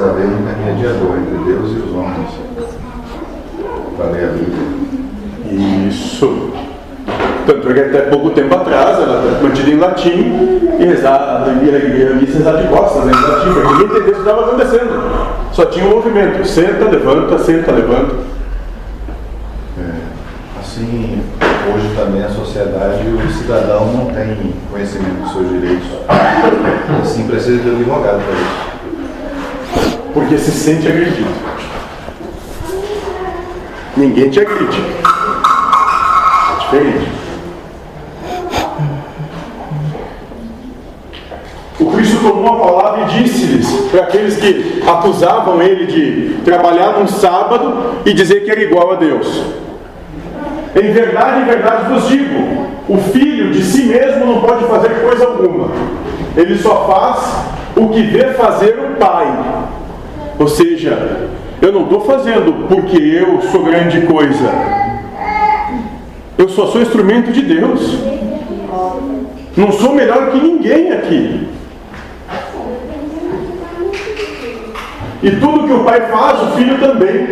precisa 0.00 0.10
haver 0.10 0.26
um 0.26 0.40
intermediador 0.40 1.16
entre 1.18 1.44
Deus 1.44 1.70
e 1.72 1.78
os 1.78 1.94
homens 1.94 2.30
ler 4.12 4.24
a 4.24 4.32
Bíblia. 4.32 5.88
Isso. 5.88 6.52
Tanto 7.46 7.70
é 7.70 7.74
que 7.74 7.80
até 7.80 8.00
pouco 8.02 8.30
tempo 8.30 8.54
atrás 8.54 8.98
ela 8.98 9.22
era 9.22 9.42
mantida 9.42 9.70
em 9.70 9.76
latim 9.76 10.68
e 10.78 10.84
rezada, 10.84 11.50
ia 11.50 12.14
missa 12.14 12.38
rezada 12.38 12.62
de 12.62 12.68
costas 12.68 13.04
né, 13.04 13.12
em 13.12 13.30
latim, 13.30 13.52
porque 13.52 13.68
ninguém 13.68 13.86
entendeu 13.86 14.00
o 14.00 14.14
que 14.14 14.20
estava 14.20 14.40
acontecendo. 14.46 15.52
Só 15.52 15.66
tinha 15.66 15.84
um 15.84 15.90
movimento: 15.90 16.46
senta, 16.46 16.84
levanta, 16.86 17.38
senta, 17.38 17.72
levanta. 17.72 18.14
É, 19.78 20.60
assim, 20.60 21.22
hoje 21.74 21.94
também 21.94 22.22
a 22.24 22.30
sociedade, 22.30 23.02
o 23.06 23.30
cidadão 23.32 23.86
não 23.92 24.06
tem 24.06 24.54
conhecimento 24.70 25.22
dos 25.22 25.32
seus 25.32 25.48
direitos. 25.50 25.88
Assim, 27.02 27.26
precisa 27.26 27.62
de 27.62 27.68
um 27.68 27.76
advogado 27.76 28.22
para 28.24 28.34
isso. 28.34 28.69
Porque 30.12 30.38
se 30.38 30.50
sente 30.50 30.88
agredido. 30.88 31.30
Ninguém 33.96 34.30
te 34.30 34.40
agride. 34.40 34.82
É 36.50 36.60
diferente. 36.60 37.08
O 41.78 41.86
Cristo 41.92 42.18
tomou 42.22 42.54
a 42.54 42.58
palavra 42.58 43.00
e 43.02 43.22
disse-lhes, 43.22 43.66
para 43.90 44.02
aqueles 44.02 44.36
que 44.36 44.82
acusavam 44.86 45.62
ele 45.62 45.86
de 45.86 46.42
trabalhar 46.44 46.98
num 46.98 47.06
sábado 47.06 47.96
e 48.04 48.12
dizer 48.12 48.44
que 48.44 48.50
era 48.50 48.62
igual 48.62 48.92
a 48.92 48.96
Deus. 48.96 49.42
Em 50.76 50.92
verdade, 50.92 51.42
em 51.42 51.44
verdade 51.46 51.92
vos 51.92 52.06
digo: 52.08 52.68
o 52.88 52.98
filho 52.98 53.50
de 53.50 53.62
si 53.62 53.84
mesmo 53.84 54.26
não 54.26 54.40
pode 54.40 54.64
fazer 54.66 55.00
coisa 55.00 55.24
alguma, 55.24 55.70
ele 56.36 56.56
só 56.58 56.86
faz 56.86 57.46
o 57.76 57.88
que 57.88 58.02
vê 58.02 58.32
fazer 58.34 58.78
o 58.78 58.96
pai. 58.96 59.26
Ou 60.40 60.48
seja, 60.48 61.28
eu 61.60 61.70
não 61.70 61.82
estou 61.82 62.00
fazendo 62.00 62.66
porque 62.66 62.96
eu 62.96 63.42
sou 63.42 63.62
grande 63.62 64.00
coisa, 64.06 64.50
eu 66.38 66.48
só 66.48 66.68
sou 66.68 66.80
instrumento 66.80 67.30
de 67.30 67.42
Deus. 67.42 67.98
Não 69.54 69.70
sou 69.70 69.92
melhor 69.92 70.30
que 70.30 70.38
ninguém 70.38 70.92
aqui. 70.92 71.46
E 75.22 75.30
tudo 75.32 75.66
que 75.66 75.72
o 75.74 75.84
pai 75.84 76.00
faz, 76.10 76.42
o 76.42 76.56
filho 76.56 76.78
também, 76.78 77.28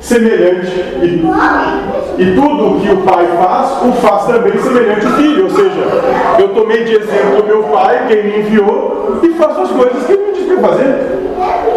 semelhante. 0.00 0.72
E, 1.02 2.22
e 2.22 2.34
tudo 2.34 2.80
que 2.80 2.90
o 2.90 3.02
pai 3.02 3.26
faz, 3.36 3.82
o 3.82 3.92
faz 4.00 4.24
também 4.24 4.58
semelhante 4.58 5.04
ao 5.04 5.12
filho. 5.12 5.44
Ou 5.44 5.50
seja, 5.50 5.82
eu 6.38 6.48
tomei 6.54 6.84
de 6.84 6.94
exemplo 6.94 7.44
meu 7.46 7.64
pai, 7.64 8.06
quem 8.08 8.24
me 8.24 8.38
enviou, 8.38 9.20
e 9.22 9.28
faço 9.34 9.60
as 9.60 9.70
coisas 9.72 10.06
que 10.06 10.12
ele 10.12 10.22
me 10.22 10.32
disse 10.32 10.54
para 10.54 10.68
fazer. 10.68 11.73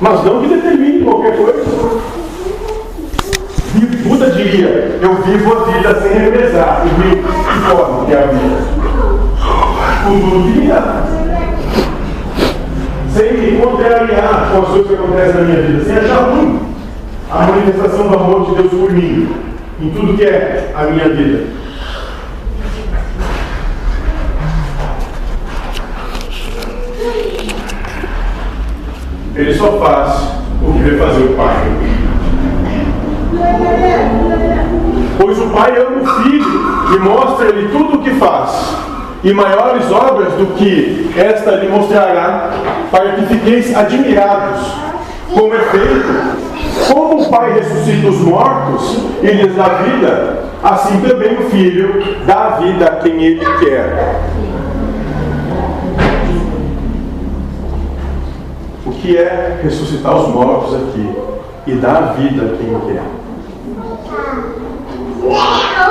Mas 0.00 0.24
não 0.24 0.40
que 0.40 0.48
determine 0.48 1.04
qualquer 1.04 1.36
coisa. 1.36 1.64
E 3.74 3.80
Buda 4.08 4.30
diria, 4.30 4.98
eu 5.02 5.14
vivo 5.22 5.52
a 5.54 5.64
vida 5.64 6.00
sem 6.00 6.18
revezar. 6.18 6.84
E 6.86 6.88
me 6.98 7.20
informo 7.20 8.06
que 8.06 8.12
é 8.12 8.22
a 8.22 8.26
vida. 8.26 8.78
Tudo 10.04 10.68
dá 10.68 11.18
sem 13.18 13.32
me 13.32 13.60
contrariar 13.60 14.50
com 14.52 14.62
as 14.62 14.68
coisas 14.68 14.86
que 14.86 14.94
acontecem 14.94 15.34
na 15.34 15.40
minha 15.40 15.62
vida, 15.62 15.84
sem 15.84 15.96
achar 15.96 16.30
ruim 16.30 16.60
a 17.30 17.46
manifestação 17.46 18.08
do 18.08 18.14
amor 18.14 18.46
de 18.46 18.62
Deus 18.62 18.70
por 18.70 18.92
mim, 18.92 19.28
em 19.80 19.90
tudo 19.90 20.16
que 20.16 20.24
é 20.24 20.72
a 20.74 20.84
minha 20.84 21.08
vida. 21.08 21.44
Ele 29.38 29.54
só 29.54 29.78
faz 29.78 30.32
o 30.60 30.72
que 30.72 30.78
vê 30.80 30.98
fazer 30.98 31.22
o 31.22 31.36
Pai. 31.36 31.54
Pois 35.16 35.38
o 35.38 35.50
Pai 35.50 35.74
ama 35.80 36.02
o 36.02 36.22
Filho 36.22 36.96
e 36.96 36.98
mostra-lhe 36.98 37.68
tudo 37.68 37.98
o 37.98 38.02
que 38.02 38.10
faz 38.14 38.74
e 39.22 39.32
maiores 39.32 39.90
obras 39.92 40.32
do 40.32 40.56
que 40.56 41.12
esta 41.16 41.52
lhe 41.52 41.68
mostrará, 41.68 42.50
para 42.90 43.12
que 43.12 43.26
fiqueis 43.26 43.76
admirados. 43.76 44.72
Como 45.32 45.54
é 45.54 45.58
feito, 45.58 46.92
como 46.92 47.22
o 47.22 47.30
Pai 47.30 47.52
ressuscita 47.52 48.08
os 48.08 48.18
mortos 48.18 48.98
e 49.22 49.26
lhes 49.26 49.54
dá 49.54 49.68
vida, 49.68 50.38
assim 50.64 51.00
também 51.00 51.34
o 51.34 51.48
Filho 51.48 52.02
dá 52.26 52.58
vida 52.60 52.86
a 52.86 52.96
quem 52.96 53.22
ele 53.22 53.46
quer. 53.60 54.20
Que 59.08 59.16
é 59.16 59.58
ressuscitar 59.62 60.14
os 60.14 60.28
mortos 60.28 60.74
aqui 60.74 61.16
e 61.66 61.76
dar 61.76 62.14
vida 62.18 62.44
a 62.44 62.56
quem 62.58 62.78
quer? 62.80 63.02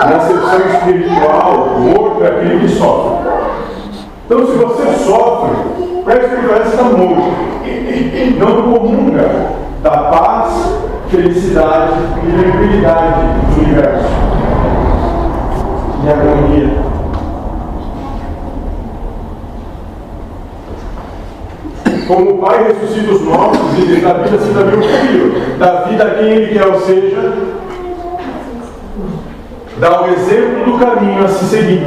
na 0.07 0.17
acepção 0.17 0.59
espiritual, 0.59 1.79
morto 1.79 2.23
é 2.23 2.27
aquele 2.27 2.59
que 2.59 2.69
sofre. 2.69 3.27
Então, 4.23 4.45
se 4.45 4.53
você 4.53 4.93
sofre, 5.03 5.55
preste 6.05 6.29
que 6.29 6.69
está 6.69 6.83
morto. 6.83 7.47
Não 8.37 8.71
comunga 8.71 9.51
da 9.81 9.89
paz, 9.89 10.75
felicidade 11.09 11.93
e 12.23 12.39
tranquilidade 12.39 13.21
do 13.55 13.61
universo. 13.61 14.09
E 16.03 16.09
harmonia. 16.09 16.86
Como 22.07 22.31
o 22.31 22.37
Pai 22.37 22.63
ressuscita 22.63 23.11
os 23.11 23.21
mortos 23.21 23.59
e 23.77 23.99
dá 23.99 24.13
vida, 24.13 24.37
assim 24.37 24.53
também 24.53 24.79
o 24.79 24.83
Filho 24.83 25.57
dá 25.59 25.81
vida 25.81 26.03
a 26.05 26.09
quem 26.11 26.29
Ele 26.29 26.57
quer, 26.57 26.65
ou 26.65 26.79
seja, 26.79 27.33
dá 29.77 30.01
o 30.01 30.13
exemplo 30.13 30.71
do 30.71 30.79
caminho 30.79 31.25
a 31.25 31.27
se 31.27 31.45
seguir, 31.45 31.85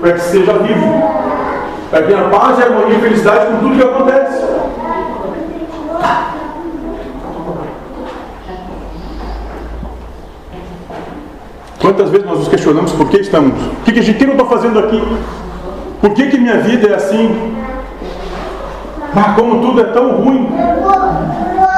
para 0.00 0.12
que 0.14 0.20
esteja 0.20 0.54
vivo, 0.54 1.02
para 1.88 2.02
que 2.02 2.08
tenha 2.08 2.24
paz, 2.30 2.60
harmonia 2.60 2.98
e 2.98 3.00
felicidade 3.00 3.46
com 3.46 3.58
tudo 3.58 3.76
que 3.76 3.82
acontece. 3.84 4.42
Quantas 11.80 12.10
vezes 12.10 12.26
nós 12.26 12.38
nos 12.38 12.48
questionamos 12.48 12.92
por 12.92 13.08
que 13.08 13.18
estamos? 13.18 13.60
O 13.60 13.84
que, 13.84 13.92
que, 13.92 14.14
que 14.14 14.24
eu 14.24 14.30
estou 14.32 14.46
fazendo 14.46 14.78
aqui? 14.80 15.02
Por 16.00 16.10
que, 16.10 16.28
que 16.28 16.38
minha 16.38 16.58
vida 16.58 16.88
é 16.88 16.94
assim? 16.94 17.51
Ah, 19.14 19.34
como 19.36 19.60
tudo 19.60 19.80
é 19.80 19.84
tão 19.84 20.22
ruim. 20.22 20.48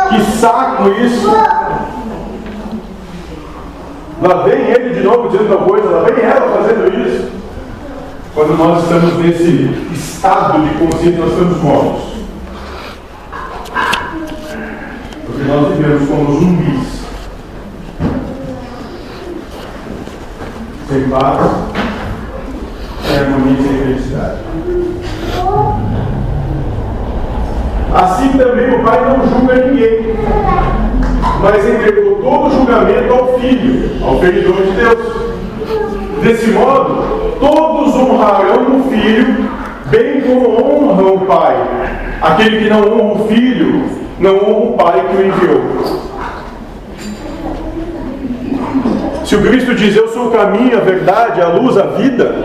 Que 0.09 0.20
saco 0.38 0.88
isso. 0.88 1.29
Lá 4.23 4.42
vem 4.44 4.70
ele 4.70 4.94
de 4.94 5.01
novo 5.01 5.29
dizendo 5.29 5.49
tal 5.49 5.66
coisa, 5.66 5.90
lá 5.90 6.03
vem 6.09 6.25
ela 6.25 6.57
fazendo 6.57 7.07
isso. 7.07 7.31
Quando 8.35 8.57
nós 8.57 8.83
estamos 8.83 9.16
nesse 9.18 9.92
estado 9.92 10.62
de 10.62 10.75
consciência, 10.79 11.20
nós 11.20 11.33
estamos 11.33 11.62
mortos. 11.62 12.14
Porque 15.27 15.42
nós 15.44 15.77
vivemos 15.77 16.09
como 16.09 16.40
zumbis. 16.40 17.05
Sem 20.88 21.09
paz, 21.09 21.51
sem 23.07 23.18
harmonia, 23.18 23.62
sem 23.62 23.79
felicidade. 23.79 24.53
Assim 27.94 28.37
também 28.37 28.74
o 28.74 28.83
Pai 28.83 29.00
não 29.04 29.24
julga 29.24 29.66
ninguém, 29.66 30.16
mas 31.40 31.64
entregou 31.64 32.16
todo 32.16 32.48
o 32.48 32.50
julgamento 32.50 33.12
ao 33.14 33.38
Filho, 33.38 34.04
ao 34.04 34.18
feridor 34.18 34.57
de 34.57 34.72
Deus. 34.72 35.24
Desse 36.20 36.50
modo, 36.50 37.37
todos 37.38 37.94
honrarão 37.94 38.80
o 38.80 38.90
Filho, 38.90 39.48
bem 39.87 40.22
como 40.22 40.61
honram 40.61 41.14
o 41.14 41.20
Pai. 41.20 41.57
Aquele 42.20 42.64
que 42.64 42.68
não 42.68 42.80
honra 42.80 43.22
o 43.22 43.28
Filho, 43.28 43.85
não 44.18 44.37
honra 44.38 44.64
o 44.64 44.72
Pai 44.72 45.07
que 45.09 45.16
o 45.16 45.26
enviou. 45.26 46.04
Se 49.24 49.37
o 49.37 49.42
Cristo 49.42 49.72
diz, 49.72 49.94
Eu 49.94 50.09
sou 50.09 50.28
o 50.28 50.30
caminho, 50.33 50.76
a 50.76 50.80
verdade, 50.80 51.40
a 51.40 51.46
luz, 51.46 51.78
a 51.78 51.87
vida, 51.87 52.44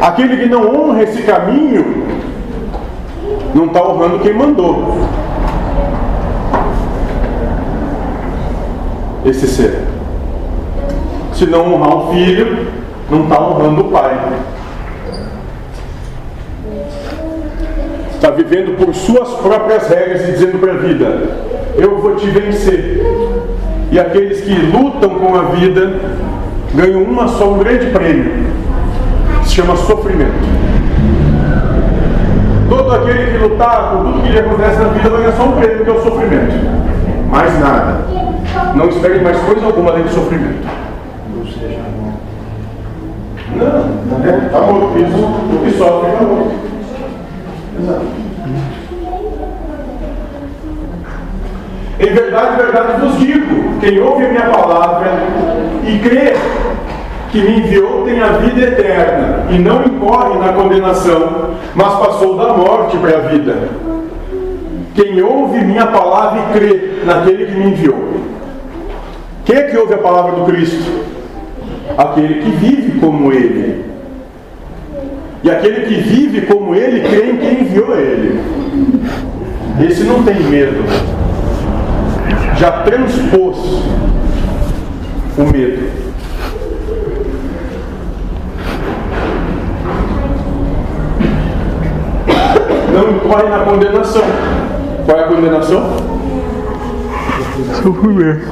aquele 0.00 0.36
que 0.36 0.48
não 0.48 0.74
honra 0.74 1.04
esse 1.04 1.22
caminho, 1.22 2.25
não 3.56 3.66
está 3.66 3.82
honrando 3.82 4.18
quem 4.18 4.34
mandou. 4.34 4.98
Esse 9.24 9.46
ser. 9.46 9.82
Se 11.32 11.46
não 11.46 11.74
honrar 11.74 11.96
o 11.96 12.12
filho, 12.12 12.68
não 13.10 13.22
está 13.22 13.40
honrando 13.40 13.80
o 13.80 13.90
pai. 13.90 14.40
Está 18.14 18.30
vivendo 18.30 18.76
por 18.76 18.94
suas 18.94 19.28
próprias 19.40 19.88
regras 19.88 20.28
e 20.28 20.32
dizendo 20.32 20.58
para 20.58 20.72
a 20.72 20.76
vida: 20.76 21.06
Eu 21.76 21.98
vou 21.98 22.14
te 22.14 22.26
vencer. 22.26 23.00
E 23.90 23.98
aqueles 23.98 24.42
que 24.42 24.54
lutam 24.54 25.10
com 25.18 25.34
a 25.34 25.42
vida 25.42 25.98
ganham 26.74 27.02
uma 27.02 27.28
só, 27.28 27.52
um 27.52 27.58
grande 27.58 27.86
prêmio, 27.86 28.46
se 29.44 29.54
chama 29.54 29.76
sofrimento. 29.76 30.55
Todo 32.86 33.02
aquele 33.02 33.32
que 33.32 33.38
lutar 33.38 33.90
por 33.90 34.04
tudo 34.04 34.22
que 34.22 34.28
lhe 34.28 34.38
acontece 34.38 34.78
na 34.78 34.88
vida 34.90 35.10
vai 35.10 35.22
ganhar 35.22 35.36
só 35.36 35.42
um 35.42 35.52
prêmio, 35.56 35.84
que 35.84 35.90
é 35.90 35.92
o 35.92 36.02
sofrimento. 36.04 36.54
Mais 37.28 37.58
nada. 37.58 38.04
Não 38.76 38.88
espere 38.88 39.18
mais 39.24 39.36
coisa 39.38 39.66
alguma 39.66 39.90
além 39.90 40.04
de 40.04 40.10
sofrimento. 40.10 40.68
Não, 43.56 44.24
é, 44.24 44.46
está 44.46 44.60
morto. 44.60 44.98
Isso, 45.00 45.16
o 45.16 45.62
que 45.64 45.70
sofre 45.76 46.12
está 46.12 46.24
morto. 46.26 46.54
Exato. 47.80 48.06
Em 51.98 52.14
verdade, 52.14 52.56
verdade 52.56 53.00
vos 53.00 53.18
digo: 53.18 53.80
quem 53.80 53.98
ouve 53.98 54.26
a 54.26 54.28
minha 54.28 54.42
palavra 54.42 55.08
e 55.84 55.98
crê 55.98 56.34
que 57.36 57.42
me 57.42 57.58
enviou 57.58 58.04
tem 58.04 58.20
a 58.22 58.28
vida 58.38 58.62
eterna 58.62 59.46
e 59.50 59.58
não 59.58 59.84
incorre 59.84 60.38
na 60.38 60.54
condenação, 60.54 61.50
mas 61.74 61.94
passou 61.98 62.38
da 62.38 62.54
morte 62.54 62.96
para 62.96 63.18
a 63.18 63.20
vida. 63.20 63.68
Quem 64.94 65.20
ouve 65.20 65.58
minha 65.62 65.86
palavra 65.86 66.40
e 66.40 66.58
crê 66.58 66.92
naquele 67.04 67.44
que 67.44 67.54
me 67.54 67.66
enviou. 67.72 68.14
Quem 69.44 69.56
é 69.56 69.62
que 69.64 69.76
ouve 69.76 69.92
a 69.92 69.98
palavra 69.98 70.32
do 70.32 70.46
Cristo? 70.46 71.04
Aquele 71.98 72.42
que 72.42 72.50
vive 72.52 72.98
como 73.00 73.30
ele. 73.30 73.84
E 75.44 75.50
aquele 75.50 75.82
que 75.82 75.94
vive 76.00 76.46
como 76.46 76.74
ele 76.74 77.06
crê 77.06 77.32
em 77.32 77.36
quem 77.36 77.60
enviou 77.60 77.94
ele. 77.94 78.40
Esse 79.86 80.04
não 80.04 80.22
tem 80.22 80.42
medo. 80.42 80.84
Já 82.56 82.82
transpôs 82.82 83.58
o 85.36 85.44
medo. 85.52 86.05
Incorre 93.16 93.48
na 93.48 93.58
condenação. 93.60 94.22
Qual 95.04 95.18
é 95.18 95.24
a 95.24 95.28
condenação? 95.28 95.96
Sofrimento. 97.82 98.48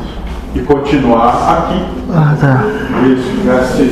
E 0.54 0.60
continuar 0.60 1.58
aqui. 1.58 1.84
Ah, 2.12 2.36
tá. 2.40 2.64
Isso, 3.06 3.44
nessa, 3.44 3.82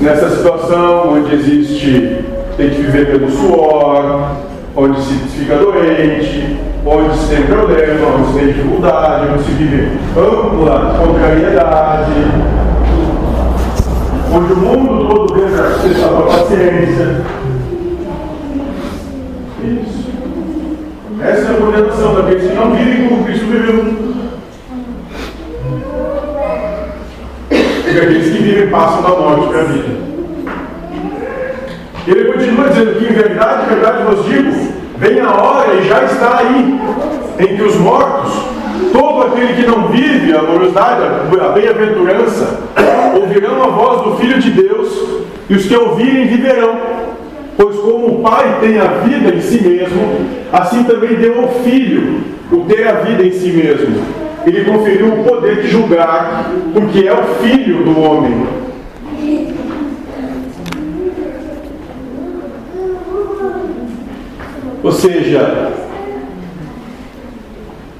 nessa 0.00 0.36
situação 0.36 1.14
onde 1.14 1.34
existe, 1.34 2.24
tem 2.56 2.70
que 2.70 2.82
viver 2.82 3.06
pelo 3.06 3.30
suor, 3.30 4.32
onde 4.76 5.00
se 5.00 5.14
fica 5.14 5.56
doente, 5.56 6.58
onde 6.84 7.16
se 7.16 7.34
tem 7.34 7.46
problema, 7.46 8.06
onde 8.08 8.26
se 8.26 8.38
tem 8.38 8.46
dificuldade, 8.48 9.28
onde 9.32 9.44
se 9.44 9.50
vive 9.52 9.98
ampla 10.14 10.94
contrariedade, 10.98 12.12
onde 14.30 14.52
o 14.52 14.56
mundo 14.56 15.08
todo 15.08 15.34
vê 15.34 15.44
a 16.04 16.22
paciência. 16.26 17.22
Essa 21.24 21.52
é 21.52 21.54
a 21.54 21.58
condenação 21.58 22.14
daqueles 22.16 22.50
que 22.50 22.54
não 22.54 22.74
vivem 22.74 23.08
como 23.08 23.24
Cristo 23.24 23.46
viveu. 23.46 23.94
E 27.50 27.98
aqueles 27.98 28.30
que 28.30 28.42
vivem 28.42 28.68
passam 28.68 29.00
da 29.00 29.08
morte 29.08 29.48
para 29.48 29.60
a 29.60 29.64
vida. 29.64 29.88
Ele 32.06 32.24
continua 32.30 32.68
dizendo 32.68 32.98
que, 32.98 33.06
em 33.06 33.14
verdade, 33.14 33.62
em 33.62 33.68
verdade 33.74 34.02
vos 34.02 34.26
digo, 34.26 34.52
vem 34.98 35.18
a 35.20 35.30
hora 35.30 35.72
e 35.72 35.88
já 35.88 36.04
está 36.04 36.40
aí, 36.40 36.78
em 37.38 37.56
que 37.56 37.62
os 37.62 37.76
mortos, 37.76 38.34
todo 38.92 39.28
aquele 39.28 39.54
que 39.54 39.66
não 39.66 39.88
vive 39.88 40.36
a 40.36 40.40
amorosidade, 40.40 41.04
a 41.40 41.48
bem-aventurança, 41.48 42.60
ouvirão 43.18 43.62
a 43.62 43.68
voz 43.68 44.02
do 44.02 44.16
Filho 44.18 44.38
de 44.38 44.50
Deus, 44.50 45.24
e 45.48 45.54
os 45.54 45.64
que 45.64 45.74
ouvirem 45.74 46.26
viverão. 46.26 47.03
Pois 47.56 47.76
como 47.76 48.06
o 48.06 48.22
Pai 48.22 48.58
tem 48.60 48.78
a 48.78 48.86
vida 48.86 49.34
em 49.34 49.40
si 49.40 49.62
mesmo, 49.62 50.00
assim 50.52 50.82
também 50.84 51.14
deu 51.14 51.42
ao 51.42 51.48
Filho 51.62 52.20
o 52.50 52.64
ter 52.64 52.86
a 52.88 53.00
vida 53.00 53.24
em 53.24 53.30
si 53.30 53.50
mesmo. 53.50 54.02
Ele 54.46 54.64
conferiu 54.64 55.08
o 55.08 55.24
poder 55.24 55.62
de 55.62 55.68
julgar, 55.68 56.50
porque 56.72 57.06
é 57.06 57.12
o 57.12 57.24
Filho 57.42 57.84
do 57.84 58.00
homem. 58.00 58.46
Ou 64.82 64.92
seja, 64.92 65.72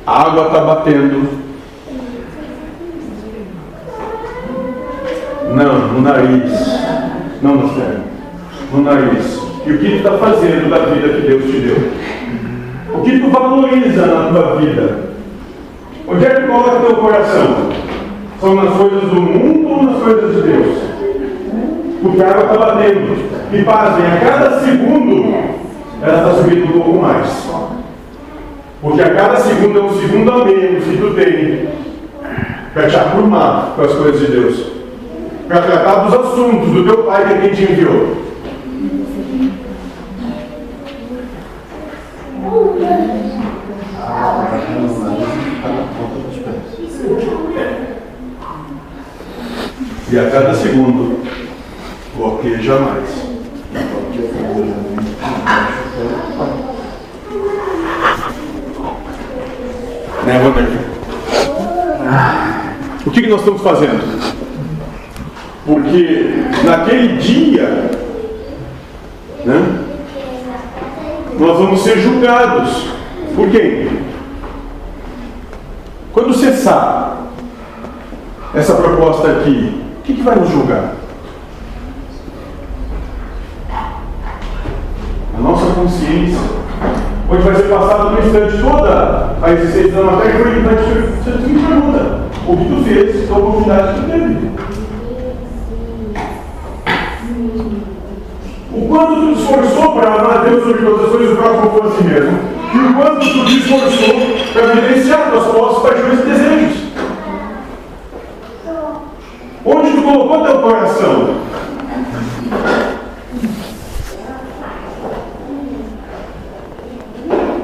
a 0.06 0.22
água 0.22 0.48
está 0.48 0.60
batendo. 0.60 1.44
Não, 5.54 5.88
no 5.92 6.00
nariz. 6.02 6.52
Não 7.40 7.54
no 7.54 7.74
cérebro. 7.74 8.02
No 8.70 8.82
nariz. 8.82 9.43
E 9.66 9.72
o 9.72 9.78
que 9.78 9.88
tu 9.88 9.96
está 9.96 10.12
fazendo 10.18 10.68
da 10.68 10.78
vida 10.86 11.08
que 11.08 11.26
Deus 11.26 11.44
te 11.44 11.58
deu? 11.60 11.90
O 12.94 13.00
que 13.02 13.18
tu 13.18 13.30
valoriza 13.30 14.06
na 14.06 14.30
tua 14.30 14.56
vida? 14.56 14.98
Onde 16.06 16.26
é 16.26 16.30
que 16.30 16.46
coloca 16.46 16.80
teu 16.80 16.96
coração? 16.96 17.70
São 18.40 18.54
nas 18.54 18.74
coisas 18.74 19.00
do 19.00 19.22
mundo 19.22 19.68
tudo 19.68 19.90
nas 19.90 20.02
coisas 20.02 20.34
de 20.34 20.42
Deus. 20.42 20.78
Porque 22.02 22.22
a 22.22 22.30
água 22.30 22.44
está 22.44 22.58
batendo. 22.58 23.34
E 23.52 23.62
pasmem, 23.62 24.06
a 24.06 24.20
cada 24.20 24.60
segundo 24.60 25.34
ela 26.02 26.18
está 26.18 26.42
subindo 26.42 26.66
um 26.66 26.80
pouco 26.80 26.98
mais. 27.00 27.48
Porque 28.82 29.00
a 29.00 29.14
cada 29.14 29.36
segundo 29.36 29.78
é 29.78 29.82
um 29.82 29.98
segundo 29.98 30.30
a 30.30 30.44
menos 30.44 30.84
que 30.84 30.96
tu 30.98 31.14
tem 31.14 31.68
para 32.74 32.88
te 32.88 32.96
aprumar 32.96 33.72
com 33.76 33.82
as 33.82 33.92
coisas 33.94 34.20
de 34.20 34.26
Deus. 34.26 34.66
Para 35.48 35.62
tratar 35.62 36.04
dos 36.04 36.14
assuntos 36.14 36.68
do 36.68 36.84
teu 36.84 37.04
pai 37.04 37.24
que 37.24 37.40
quem 37.40 37.54
te 37.54 37.72
enviou. 37.72 38.33
E 50.10 50.18
a 50.18 50.30
cada 50.30 50.54
segundo, 50.54 51.18
ok 52.20 52.62
jamais. 52.62 53.08
Né? 60.24 60.40
O 63.04 63.10
que, 63.10 63.22
que 63.22 63.28
nós 63.28 63.40
estamos 63.40 63.60
fazendo? 63.62 64.34
Porque 65.66 66.44
naquele 66.64 67.16
dia, 67.16 67.90
né, 69.44 69.84
nós 71.38 71.58
vamos 71.58 71.80
ser 71.82 71.98
julgados. 71.98 72.88
Por 73.34 73.50
quem? 73.50 74.04
Quando 76.12 76.32
cessar 76.32 77.16
essa 78.54 78.74
proposta 78.74 79.28
aqui, 79.28 79.82
o 79.98 80.02
que, 80.02 80.14
que 80.14 80.22
vai 80.22 80.36
nos 80.36 80.48
julgar? 80.48 80.94
A 85.36 85.40
nossa 85.40 85.74
consciência, 85.74 86.38
onde 87.28 87.42
vai 87.42 87.54
ser 87.56 87.64
passado 87.64 88.10
no 88.10 88.18
instante 88.20 88.62
toda 88.62 89.36
a 89.42 89.50
existência 89.50 89.92
da 89.92 90.02
matéria, 90.04 90.38
foi 90.38 90.60
vai 90.60 90.76
te 90.76 90.84
pergunta: 91.24 92.20
o 92.46 92.56
que 92.56 92.64
tu 92.64 92.84
fez 92.84 93.28
com 93.28 93.34
a 93.34 93.38
oportunidade 93.38 93.94
que 93.94 94.00
tu 94.00 94.10
teve? 94.10 94.83
O 98.76 98.88
quanto 98.88 99.14
tu 99.14 99.34
te 99.34 99.40
esforçou 99.40 99.92
para 99.92 100.14
amar 100.14 100.38
a 100.38 100.42
Deus 100.42 100.64
sobre 100.64 100.84
todas 100.84 101.04
as 101.04 101.10
coisas, 101.12 101.32
o 101.32 101.36
próximo 101.36 101.70
por 101.70 101.92
si 101.92 102.04
mesmo, 102.04 102.38
e 102.74 102.78
o 102.78 102.94
quanto 102.94 103.20
tu 103.20 103.44
te 103.44 103.58
esforçou 103.58 104.14
para 104.52 104.74
vivenciar 104.74 105.30
tuas 105.30 105.46
posses, 105.46 105.82
paixões 105.82 106.18
e 106.18 106.22
desejos. 106.22 106.84
Onde 109.64 109.90
tu 109.92 110.02
colocou 110.02 110.44
teu 110.44 110.58
coração? 110.58 111.34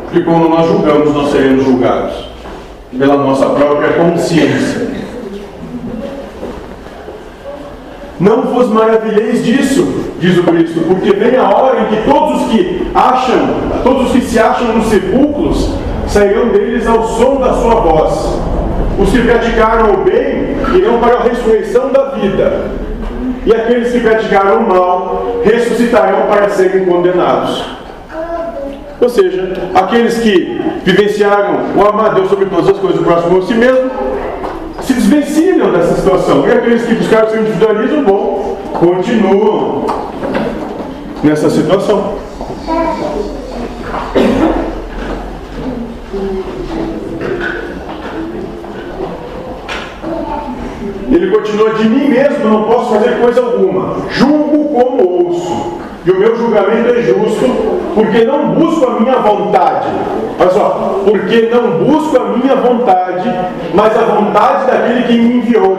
Porque 0.04 0.20
quando 0.24 0.48
nós 0.48 0.66
julgamos, 0.66 1.12
nós 1.12 1.32
seremos 1.32 1.64
julgados 1.64 2.14
pela 2.96 3.16
nossa 3.16 3.46
própria 3.46 3.94
consciência. 3.94 4.90
Não 8.20 8.42
vos 8.42 8.68
maravilheis 8.68 9.44
disso, 9.44 10.09
diz 10.20 10.38
o 10.38 10.42
Cristo, 10.44 10.80
porque 10.86 11.12
vem 11.12 11.36
a 11.36 11.48
hora 11.48 11.80
em 11.80 11.84
que 11.86 12.08
todos 12.08 12.42
os 12.42 12.52
que 12.52 12.90
acham, 12.94 13.38
todos 13.82 14.06
os 14.06 14.12
que 14.12 14.20
se 14.20 14.38
acham 14.38 14.74
nos 14.74 14.86
sepulcros, 14.86 15.74
sairão 16.06 16.48
deles 16.48 16.86
ao 16.86 17.02
som 17.04 17.36
da 17.36 17.54
sua 17.54 17.74
voz. 17.76 18.38
Os 18.98 19.10
que 19.10 19.22
praticaram 19.22 19.94
o 19.94 20.04
bem 20.04 20.56
irão 20.76 20.98
para 20.98 21.14
a 21.14 21.22
ressurreição 21.22 21.90
da 21.90 22.10
vida, 22.10 22.70
e 23.46 23.54
aqueles 23.54 23.92
que 23.92 24.00
praticaram 24.00 24.58
o 24.58 24.68
mal 24.68 25.40
ressuscitarão 25.42 26.26
para 26.28 26.50
serem 26.50 26.84
condenados. 26.84 27.64
Ou 29.00 29.08
seja, 29.08 29.54
aqueles 29.74 30.18
que 30.18 30.60
vivenciaram 30.84 31.60
o 31.74 31.88
amar 31.88 32.10
a 32.10 32.14
Deus 32.14 32.28
sobre 32.28 32.44
todas 32.44 32.68
as 32.68 32.78
coisas, 32.78 33.00
o 33.00 33.04
próximo 33.04 33.38
a 33.38 33.42
si 33.42 33.54
mesmo, 33.54 33.90
se 34.82 34.92
desvencilham 34.92 35.72
dessa 35.72 35.94
situação. 35.94 36.46
E 36.46 36.52
aqueles 36.52 36.82
que 36.84 36.94
buscaram 36.94 37.28
o 37.28 37.30
seu 37.30 37.40
individualismo, 37.40 38.02
bom, 38.02 38.58
continuam 38.74 39.86
nessa 41.22 41.50
situação. 41.50 42.14
Ele 51.10 51.30
continua: 51.30 51.74
De 51.74 51.88
mim 51.88 52.08
mesmo 52.08 52.48
não 52.48 52.64
posso 52.64 52.94
fazer 52.94 53.20
coisa 53.20 53.40
alguma, 53.40 53.96
julgo 54.10 54.68
como 54.68 55.26
ouço. 55.26 55.80
E 56.06 56.10
o 56.10 56.18
meu 56.18 56.34
julgamento 56.34 56.88
é 56.88 57.02
justo, 57.02 57.44
porque 57.94 58.24
não 58.24 58.54
busco 58.54 58.86
a 58.86 59.00
minha 59.00 59.16
vontade. 59.16 59.88
Olha 60.38 60.50
só, 60.50 61.02
porque 61.04 61.50
não 61.52 61.84
busco 61.84 62.16
a 62.16 62.24
minha 62.38 62.56
vontade, 62.56 63.28
mas 63.74 63.94
a 63.94 64.04
vontade 64.04 64.70
daquele 64.70 65.02
que 65.02 65.18
me 65.18 65.36
enviou. 65.36 65.76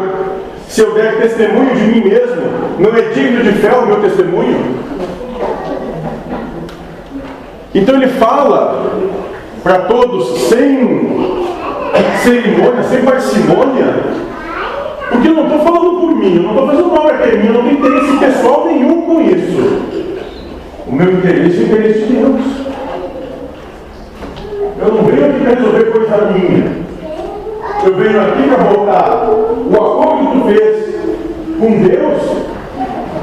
Se 0.68 0.82
eu 0.82 0.94
der 0.94 1.20
testemunho 1.20 1.76
de 1.76 1.84
mim 1.84 2.08
mesmo, 2.08 2.44
não 2.80 2.96
é 2.96 3.02
digno 3.14 3.44
de 3.44 3.52
fé 3.54 3.76
o 3.76 3.88
meu 3.88 4.00
testemunho? 4.00 4.76
Então 7.74 7.96
ele 7.96 8.08
fala 8.08 8.92
para 9.64 9.80
todos 9.80 10.50
sem 10.50 11.12
cerimônia, 12.24 12.84
sem 12.84 13.02
parcimônia, 13.02 13.86
porque 15.10 15.28
eu 15.28 15.34
não 15.34 15.44
estou 15.44 15.60
falando 15.60 16.00
por 16.00 16.16
mim, 16.16 16.36
eu 16.36 16.44
não 16.44 16.52
estou 16.52 16.68
fazendo 16.68 16.92
que 17.22 17.30
é 17.30 17.38
minha, 17.38 17.50
eu 17.50 17.54
não 17.54 17.64
tenho 17.64 17.80
interesse 17.80 18.18
pessoal 18.18 18.66
nenhum 18.66 19.02
com 19.02 19.22
isso. 19.22 19.82
O 20.88 20.96
meu 20.96 21.12
interesse 21.14 21.58
é 21.58 21.62
o 21.62 21.66
interesse 21.66 22.00
de 22.00 22.14
Deus. 22.14 22.42
Eu 24.80 24.94
não 24.94 25.04
venho 25.04 25.26
aqui 25.26 25.40
para 25.40 25.56
resolver 25.56 25.92
coisa 25.92 26.32
minha. 26.32 26.82
Eu 27.86 27.96
venho 27.96 28.22
aqui 28.22 28.48
para 28.48 28.64
voltar 28.64 29.30
o 29.30 29.76
acordo 29.76 30.28
que 30.28 30.38
tu 30.38 30.46
fez 30.48 30.96
com 31.60 31.82
Deus, 31.84 32.22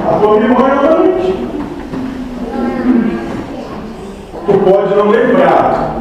a 0.09 0.19
tua 0.19 0.41
memória 0.41 0.75
novamente. 0.77 1.35
Tu 4.49 4.55
pode 4.61 4.95
não 4.95 5.11
lembrar, 5.11 6.01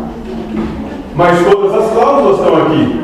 mas 1.13 1.45
todas 1.45 1.83
as 1.83 1.91
cláusulas 1.91 2.39
estão 2.39 2.55
aqui. 2.61 3.01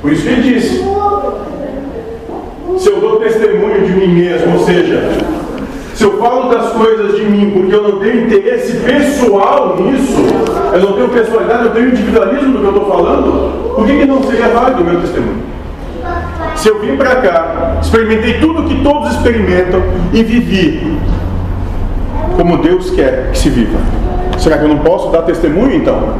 Por 0.00 0.12
isso 0.12 0.28
ele 0.28 0.42
disse: 0.42 0.84
se 2.78 2.88
eu 2.88 3.00
dou 3.00 3.16
testemunho 3.16 3.84
de 3.84 3.92
mim 3.94 4.14
mesmo, 4.14 4.60
ou 4.60 4.64
seja, 4.64 5.10
se 5.92 6.04
eu 6.04 6.18
falo 6.18 6.50
das 6.50 6.72
coisas 6.74 7.16
de 7.16 7.24
mim 7.24 7.50
porque 7.50 7.74
eu 7.74 7.82
não 7.82 7.98
tenho 7.98 8.26
interesse 8.26 8.74
pessoal 8.74 9.76
nisso, 9.76 10.14
eu 10.72 10.80
não 10.80 10.92
tenho 10.92 11.08
personalidade, 11.08 11.64
eu 11.64 11.72
tenho 11.72 11.88
individualismo 11.88 12.52
do 12.52 12.58
que 12.60 12.64
eu 12.64 12.70
estou 12.70 12.86
falando, 12.86 13.74
por 13.74 13.84
que, 13.84 13.98
que 13.98 14.04
não 14.04 14.22
seria 14.22 14.50
válido 14.50 14.82
o 14.82 14.84
meu 14.84 15.00
testemunho? 15.00 15.57
Se 16.58 16.68
eu 16.68 16.80
vim 16.80 16.96
para 16.96 17.14
cá, 17.16 17.78
experimentei 17.80 18.40
tudo 18.40 18.64
que 18.64 18.82
todos 18.82 19.12
experimentam 19.12 19.80
e 20.12 20.24
vivi 20.24 20.98
como 22.36 22.58
Deus 22.58 22.90
quer 22.90 23.30
que 23.30 23.38
se 23.38 23.48
viva, 23.48 23.78
será 24.38 24.58
que 24.58 24.64
eu 24.64 24.68
não 24.68 24.78
posso 24.78 25.08
dar 25.10 25.22
testemunho 25.22 25.76
então? 25.76 26.18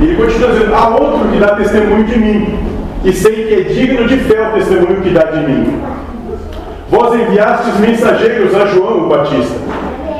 E 0.00 0.04
ele 0.04 0.16
continua 0.22 0.50
dizendo: 0.50 0.74
há 0.74 0.88
outro 0.88 1.28
que 1.30 1.38
dá 1.38 1.54
testemunho 1.54 2.04
de 2.04 2.18
mim, 2.18 2.58
e 3.04 3.12
sei 3.14 3.46
que 3.46 3.54
é 3.54 3.72
digno 3.72 4.06
de 4.06 4.18
fé 4.18 4.50
o 4.50 4.52
testemunho 4.52 5.00
que 5.00 5.10
dá 5.10 5.24
de 5.24 5.46
mim. 5.46 5.82
Vós 6.90 7.18
enviastes 7.18 7.80
mensageiros 7.80 8.54
a 8.54 8.66
João 8.66 9.06
o 9.06 9.08
Batista, 9.08 9.56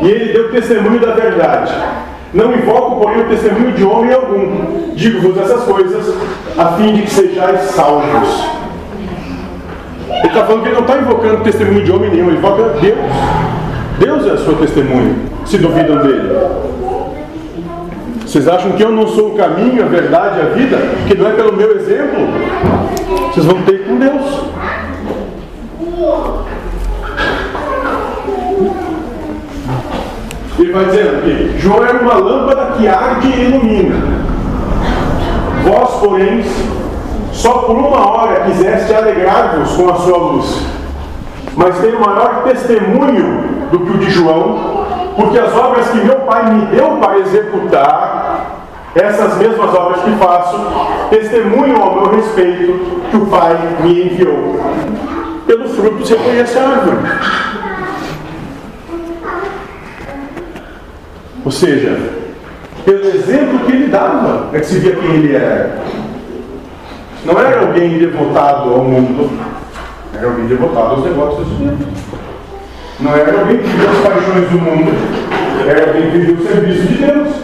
e 0.01 0.09
ele 0.09 0.33
deu 0.33 0.51
testemunho 0.51 1.01
da 1.01 1.13
verdade. 1.13 1.75
Não 2.35 2.53
invoco, 2.53 3.01
porém, 3.01 3.23
o 3.23 3.29
testemunho 3.29 3.73
de 3.73 3.85
homem 3.85 4.13
algum. 4.13 4.93
Digo-vos 4.95 5.39
essas 5.39 5.63
coisas, 5.65 6.15
a 6.59 6.67
fim 6.73 6.95
de 6.95 7.03
que 7.03 7.11
sejais 7.11 7.61
salvos. 7.71 8.45
Ele 10.11 10.27
está 10.27 10.45
falando 10.45 10.63
que 10.63 10.69
ele 10.69 10.75
não 10.75 10.83
está 10.83 10.99
invocando 10.99 11.45
testemunho 11.45 11.85
de 11.85 11.93
homem 11.93 12.11
nenhum, 12.11 12.29
ele 12.29 12.39
invoca 12.39 12.63
Deus. 12.81 12.99
Deus 13.99 14.27
é 14.27 14.31
a 14.33 14.37
sua 14.39 14.55
testemunha, 14.55 15.15
se 15.45 15.59
duvidam 15.59 15.99
dele. 15.99 16.29
Vocês 18.21 18.47
acham 18.47 18.73
que 18.73 18.83
eu 18.83 18.91
não 18.91 19.07
sou 19.07 19.33
o 19.33 19.37
caminho, 19.37 19.83
a 19.83 19.89
verdade, 19.89 20.41
a 20.41 20.45
vida? 20.51 20.77
Que 21.07 21.17
não 21.17 21.29
é 21.29 21.33
pelo 21.33 21.57
meu 21.57 21.75
exemplo? 21.77 22.29
Vocês 23.33 23.47
vão 23.47 23.63
ter 23.63 23.87
com 23.87 23.97
Deus. 23.97 24.43
Ele 30.69 30.73
vai 30.75 30.85
dizendo 30.85 31.23
que 31.23 31.59
João 31.59 31.83
era 31.83 31.99
uma 31.99 32.15
lâmpada 32.15 32.73
que 32.77 32.87
arde 32.87 33.27
e 33.27 33.45
ilumina. 33.45 33.97
Vós, 35.65 35.95
porém, 36.01 36.45
só 37.33 37.53
por 37.61 37.75
uma 37.75 38.07
hora 38.07 38.41
quiseste 38.43 38.93
alegrar-vos 38.93 39.73
com 39.73 39.89
a 39.89 39.95
sua 39.95 40.19
luz. 40.19 40.67
Mas 41.57 41.79
tem 41.79 41.95
o 41.95 42.01
maior 42.01 42.43
testemunho 42.45 43.69
do 43.71 43.79
que 43.79 43.91
o 43.93 43.99
de 43.99 44.11
João, 44.11 44.85
Porque 45.17 45.39
as 45.39 45.57
obras 45.57 45.89
que 45.89 46.05
meu 46.05 46.17
Pai 46.21 46.53
me 46.53 46.67
deu 46.67 46.99
para 46.99 47.19
executar, 47.19 48.61
essas 48.95 49.39
mesmas 49.39 49.75
obras 49.75 50.03
que 50.03 50.11
faço, 50.13 50.61
testemunham 51.09 51.83
ao 51.83 51.95
meu 51.95 52.11
respeito 52.11 53.01
que 53.11 53.17
o 53.17 53.27
Pai 53.27 53.57
me 53.81 54.05
enviou. 54.05 54.61
Pelo 55.47 55.67
fruto 55.71 56.07
você 56.07 56.15
conhece 56.15 56.59
a 56.59 56.63
árvore. 56.63 56.99
Ou 61.49 61.53
seja, 61.53 61.99
pelo 62.85 63.07
exemplo 63.07 63.61
que 63.61 63.73
ele 63.73 63.87
dava, 63.87 64.51
é 64.53 64.61
que 64.61 64.67
se 64.67 64.81
via 64.81 64.97
quem 64.97 65.15
ele 65.15 65.35
era. 65.35 65.79
Não 67.25 67.41
era 67.41 67.61
alguém 67.61 67.99
devotado 67.99 68.75
ao 68.75 68.85
mundo, 68.85 69.31
era 70.15 70.27
alguém 70.27 70.47
devotado 70.47 70.97
aos 70.97 71.05
negócios 71.07 71.49
de 71.49 71.55
Deus. 71.65 71.79
Não 73.01 73.17
era 73.17 73.41
alguém 73.41 73.57
que 73.57 73.67
vivia 73.67 73.89
as 73.89 73.97
paixões 73.97 74.51
do 74.51 74.59
mundo, 74.59 74.93
era 75.67 75.87
alguém 75.87 76.11
que 76.11 76.19
vivia 76.19 76.35
o 76.35 76.49
serviço 76.49 76.83
de 76.83 76.95
Deus. 76.99 77.35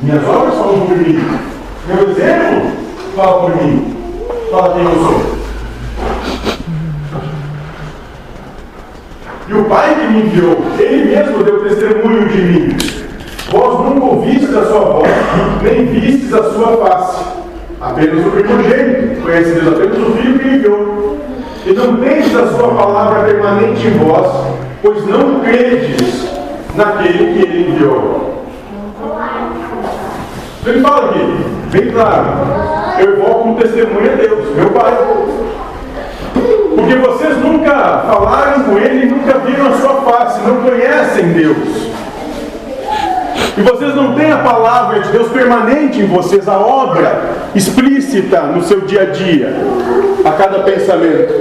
Minhas 0.00 0.24
obras 0.24 0.54
falam 0.54 0.86
por 0.86 0.96
mim. 0.96 1.20
Meu 1.88 2.10
exemplo 2.10 2.72
fala 3.14 3.40
por 3.42 3.62
mim. 3.62 3.96
Fala 4.50 4.74
quem 4.74 4.84
eu 4.84 4.94
sou. 4.94 5.41
E 9.48 9.54
o 9.54 9.64
Pai 9.64 9.94
que 9.94 10.12
me 10.12 10.22
enviou, 10.22 10.64
Ele 10.78 11.16
mesmo 11.16 11.42
deu 11.42 11.64
testemunho 11.64 12.28
de 12.28 12.42
mim. 12.42 12.76
Vós 13.50 13.80
nunca 13.80 14.06
ouvistes 14.06 14.54
a 14.56 14.64
sua 14.64 14.80
voz, 14.80 15.10
nem 15.62 15.86
vistes 15.86 16.32
a 16.32 16.42
sua 16.52 16.76
face. 16.76 17.24
Apenas 17.80 18.26
o 18.26 18.30
primogênito, 18.30 19.20
conhecereis 19.22 19.68
apenas 19.68 19.98
o 19.98 20.12
Filho 20.12 20.38
que 20.38 20.48
enviou. 20.48 21.18
E 21.66 21.72
não 21.74 21.96
tendes 21.96 22.34
a 22.36 22.46
sua 22.46 22.68
palavra 22.68 23.24
permanente 23.24 23.86
em 23.86 23.98
vós, 23.98 24.26
pois 24.80 25.06
não 25.06 25.40
credes 25.40 26.28
naquele 26.74 27.34
que 27.34 27.46
Ele 27.46 27.70
enviou. 27.70 28.44
Ele 30.64 30.80
fala 30.80 31.10
aqui, 31.10 31.44
bem 31.72 31.90
claro, 31.90 32.26
eu 33.00 33.16
invoco 33.16 33.48
um 33.48 33.54
testemunho 33.56 34.12
a 34.12 34.14
Deus, 34.14 34.56
meu 34.56 34.70
Pai. 34.70 34.96
Nunca 37.42 38.04
falaram 38.06 38.64
com 38.64 38.78
Ele, 38.78 39.06
nunca 39.06 39.38
viram 39.38 39.66
a 39.66 39.76
sua 39.78 40.02
face, 40.02 40.40
não 40.46 40.62
conhecem 40.62 41.32
Deus. 41.32 41.92
E 43.56 43.60
vocês 43.60 43.94
não 43.94 44.14
têm 44.14 44.32
a 44.32 44.38
palavra 44.38 45.00
de 45.00 45.10
Deus 45.10 45.30
permanente 45.30 46.00
em 46.00 46.06
vocês, 46.06 46.48
a 46.48 46.58
obra 46.58 47.20
explícita 47.54 48.42
no 48.42 48.62
seu 48.62 48.80
dia 48.82 49.02
a 49.02 49.04
dia, 49.06 49.52
a 50.24 50.32
cada 50.32 50.60
pensamento. 50.60 51.34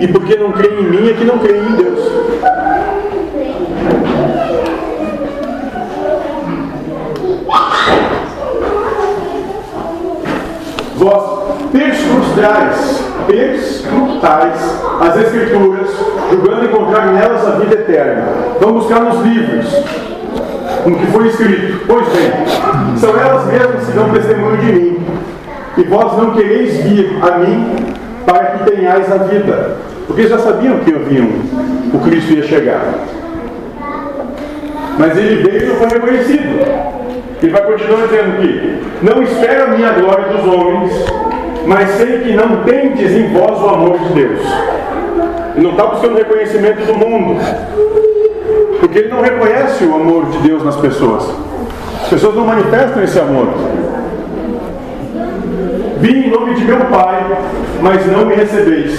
E 0.00 0.08
porque 0.08 0.36
não 0.36 0.52
creem 0.52 0.80
em 0.80 0.90
mim 0.90 1.10
é 1.10 1.12
que 1.12 1.24
não 1.24 1.38
creem 1.38 1.62
em 1.62 1.72
Deus. 1.72 1.98
Vós 10.96 11.47
perscrutais, 11.72 13.02
perscrutais 13.26 14.78
as 15.00 15.16
Escrituras, 15.16 15.90
julgando 16.30 16.64
encontrar 16.64 17.06
nelas 17.12 17.46
a 17.46 17.50
vida 17.52 17.74
eterna. 17.74 18.24
Vamos 18.60 18.84
buscar 18.84 19.00
nos 19.00 19.24
livros, 19.24 19.66
no 20.86 20.96
que 20.96 21.06
foi 21.06 21.28
escrito. 21.28 21.84
Pois 21.86 22.06
bem, 22.08 22.32
são 22.96 23.10
elas 23.18 23.46
mesmas 23.46 23.86
que 23.86 23.92
dão 23.92 24.10
testemunho 24.10 24.56
de 24.58 24.72
mim. 24.72 25.06
E 25.76 25.82
vós 25.84 26.16
não 26.18 26.32
quereis 26.32 26.76
vir 26.78 27.18
a 27.22 27.38
mim 27.38 27.76
para 28.26 28.44
que 28.46 28.70
tenhais 28.70 29.10
a 29.12 29.18
vida. 29.18 29.76
Porque 30.06 30.26
já 30.26 30.38
sabiam 30.38 30.78
que 30.78 30.94
haviam, 30.94 31.28
o 31.92 31.98
Cristo 32.00 32.32
ia 32.32 32.42
chegar. 32.42 32.82
Mas 34.98 35.16
ele 35.16 35.48
veio 35.48 35.62
e 35.62 35.66
não 35.66 35.76
foi 35.76 35.88
reconhecido. 35.88 36.98
Ele 37.40 37.52
vai 37.52 37.62
continuar 37.62 38.08
dizendo 38.08 38.40
que 38.40 39.04
não 39.04 39.22
espera 39.22 39.64
a 39.64 39.68
minha 39.68 39.92
glória 39.92 40.24
dos 40.24 40.44
homens, 40.44 40.92
mas 41.68 41.90
sei 41.90 42.20
que 42.20 42.32
não 42.32 42.64
tendes 42.64 43.12
em 43.12 43.28
vós 43.28 43.60
o 43.60 43.68
amor 43.68 43.98
de 43.98 44.14
Deus. 44.14 44.40
Ele 45.54 45.64
não 45.64 45.72
está 45.72 45.84
buscando 45.84 46.16
reconhecimento 46.16 46.86
do 46.86 46.94
mundo, 46.94 47.38
porque 48.80 49.00
ele 49.00 49.08
não 49.08 49.20
reconhece 49.20 49.84
o 49.84 49.94
amor 49.94 50.24
de 50.30 50.38
Deus 50.38 50.64
nas 50.64 50.76
pessoas. 50.76 51.30
As 52.02 52.08
pessoas 52.08 52.34
não 52.36 52.46
manifestam 52.46 53.02
esse 53.02 53.20
amor. 53.20 53.48
Vim 56.00 56.26
em 56.26 56.30
nome 56.30 56.54
de 56.54 56.64
meu 56.64 56.78
Pai, 56.86 57.38
mas 57.82 58.06
não 58.06 58.24
me 58.24 58.34
recebeis. 58.34 58.96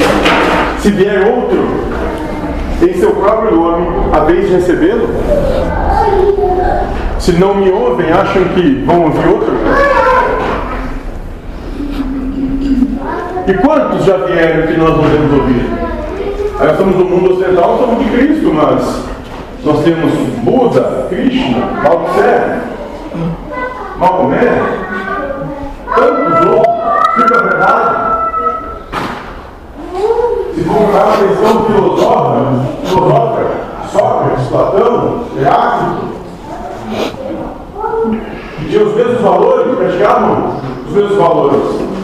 Se 0.77 0.91
vier 0.91 1.27
outro 1.27 1.57
em 2.83 2.93
seu 2.93 3.11
próprio 3.15 3.55
nome, 3.55 3.87
a 4.13 4.19
vez 4.19 4.47
de 4.47 4.53
recebê-lo? 4.53 5.09
Se 7.17 7.31
não 7.31 7.55
me 7.55 7.71
ouvem, 7.71 8.11
acham 8.11 8.43
que 8.49 8.83
vão 8.85 9.05
ouvir 9.05 9.27
outro? 9.27 9.53
E 13.49 13.53
quantos 13.55 14.05
já 14.05 14.15
vieram 14.15 14.67
que 14.67 14.77
nós 14.77 14.95
não 14.95 15.01
devemos 15.01 15.39
ouvir? 15.39 15.65
Aí 16.59 16.67
nós 16.67 16.71
estamos 16.73 16.95
no 16.97 17.05
mundo 17.05 17.33
ocidental, 17.33 17.79
somos 17.79 18.05
de 18.05 18.11
Cristo, 18.11 18.53
mas 18.53 19.05
nós 19.65 19.83
temos 19.83 20.13
Buda, 20.43 21.07
Krishna, 21.09 21.67
Tse, 21.81 22.61
Maomé, 23.97 24.61
tantos 25.95 26.45
outros, 26.45 27.15
fica 27.15 27.41
verdade. 27.41 28.29
Se 30.53 30.63
for 30.65 30.77
uma 30.77 31.17
questão 31.17 31.65
filosófica, 31.65 32.45
filosófica, 32.85 33.49
Sócrates, 33.91 34.47
Platão, 34.47 35.23
Heráclito, 35.35 36.07
que 38.59 38.65
tinham 38.69 38.85
os 38.85 38.95
mesmos 38.95 39.21
valores, 39.21 39.75
praticavam 39.75 40.53
os 40.87 40.93
mesmos 40.93 41.17
valores. 41.17 41.98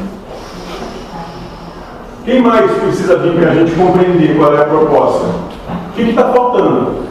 Quem 2.25 2.41
mais 2.41 2.71
precisa 2.71 3.17
vir 3.17 3.39
para 3.39 3.51
a 3.51 3.53
gente 3.53 3.75
compreender 3.75 4.35
qual 4.35 4.51
é 4.55 4.59
a 4.59 4.65
proposta? 4.65 5.27
O 5.27 5.93
que 5.93 6.09
está 6.09 6.23
faltando? 6.33 7.05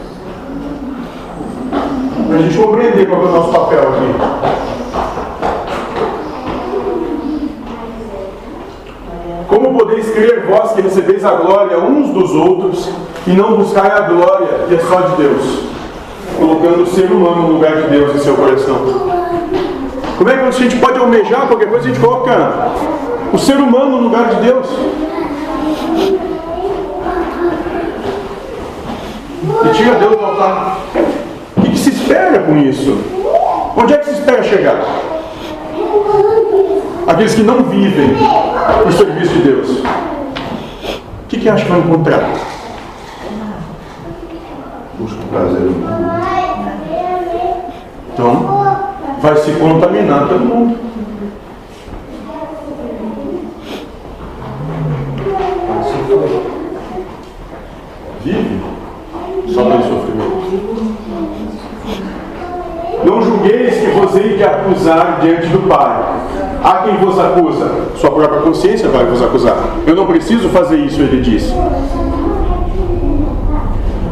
Para 2.27 2.35
a 2.35 2.41
gente 2.41 2.57
compreender 2.57 3.07
qual 3.07 3.21
é 3.21 3.25
o 3.25 3.31
nosso 3.31 3.49
papel 3.53 3.79
aqui. 3.79 4.13
Como 9.47 9.77
podeis 9.77 10.11
crer 10.11 10.45
vós 10.47 10.73
que 10.73 10.81
recebeis 10.81 11.23
a 11.23 11.31
glória 11.31 11.79
uns 11.79 12.09
dos 12.09 12.31
outros 12.31 12.89
e 13.25 13.31
não 13.31 13.55
buscai 13.55 13.89
a 13.89 14.01
glória 14.01 14.65
que 14.67 14.75
é 14.75 14.79
só 14.79 14.99
de 14.99 15.15
Deus, 15.15 15.59
colocando 16.37 16.83
o 16.83 16.87
ser 16.87 17.09
humano 17.09 17.43
no 17.43 17.53
lugar 17.53 17.83
de 17.83 17.87
Deus 17.87 18.15
em 18.15 18.19
seu 18.19 18.35
coração? 18.35 18.81
Como 20.17 20.29
é 20.29 20.33
que 20.33 20.43
a 20.43 20.51
gente 20.51 20.75
pode 20.75 20.99
almejar 20.99 21.47
qualquer 21.47 21.69
coisa? 21.69 21.85
A 21.85 21.87
gente 21.87 22.01
coloca 22.01 22.71
o 23.31 23.37
ser 23.37 23.55
humano 23.55 23.91
no 23.91 24.03
lugar 24.09 24.25
de 24.25 24.41
Deus. 24.41 24.67
E 29.45 29.73
tira 29.73 29.95
Deus 29.95 30.17
do 30.17 30.25
altar. 30.25 30.79
O 31.57 31.61
que, 31.61 31.69
que 31.69 31.77
se 31.77 31.89
espera 31.91 32.39
com 32.39 32.57
isso? 32.57 32.97
Onde 33.77 33.93
é 33.93 33.97
que 33.97 34.05
se 34.05 34.13
espera 34.13 34.43
chegar? 34.43 34.81
Aqueles 37.07 37.35
que 37.35 37.43
não 37.43 37.63
vivem 37.63 38.15
o 38.87 38.91
serviço 38.91 39.33
de 39.33 39.41
Deus. 39.41 39.69
O 39.79 41.27
que, 41.27 41.39
que 41.39 41.49
acha 41.49 41.63
que 41.63 41.71
vão 41.71 41.79
encontrar? 41.81 42.29
Busca 44.97 45.19
o 45.21 45.27
prazer 45.27 45.59
do 45.59 45.71
mundo. 45.71 45.95
Então, 48.13 48.87
vai 49.21 49.35
se 49.37 49.51
contaminar 49.51 50.27
todo 50.27 50.39
mundo. 50.39 50.84
Só 59.55 59.63
pelo 59.63 59.83
sofrimento. 59.83 60.45
Não 63.05 63.21
julgueis 63.21 63.75
que 63.75 63.87
vos 63.91 64.15
hei 64.15 64.35
de 64.35 64.43
acusar 64.43 65.19
diante 65.21 65.47
do 65.47 65.67
Pai. 65.67 66.03
Há 66.61 66.83
quem 66.83 66.97
vos 66.97 67.17
acusa, 67.17 67.69
sua 67.95 68.11
própria 68.11 68.41
consciência 68.41 68.89
vai 68.89 69.05
vos 69.05 69.21
acusar. 69.21 69.55
Eu 69.87 69.95
não 69.95 70.05
preciso 70.07 70.49
fazer 70.49 70.77
isso, 70.77 70.99
ele 70.99 71.21
disse. 71.21 71.53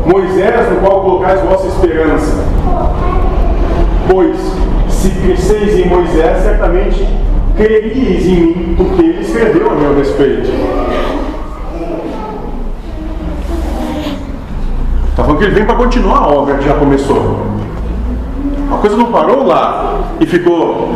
Moisés, 0.06 0.70
no 0.70 0.78
qual 0.78 1.02
colocais 1.02 1.42
vossa 1.42 1.68
esperança. 1.68 2.46
Pois, 4.10 4.38
se 4.88 5.10
cresceis 5.10 5.80
em 5.80 5.90
Moisés, 5.90 6.44
certamente 6.44 7.06
creríeis 7.58 8.26
em 8.26 8.36
mim, 8.36 8.76
porque 8.78 9.02
ele 9.02 9.22
escreveu 9.22 9.72
a 9.72 9.76
meu 9.76 9.96
respeito. 9.96 10.50
Está 15.24 15.32
falando 15.32 15.40
que 15.40 15.46
ele 15.46 15.56
vem 15.56 15.66
para 15.66 15.76
continuar 15.76 16.18
a 16.18 16.28
obra 16.28 16.58
que 16.58 16.66
já 16.66 16.74
começou. 16.74 17.48
A 18.70 18.76
coisa 18.76 18.98
não 18.98 19.06
parou 19.06 19.48
lá 19.48 20.02
e 20.20 20.26
ficou 20.26 20.94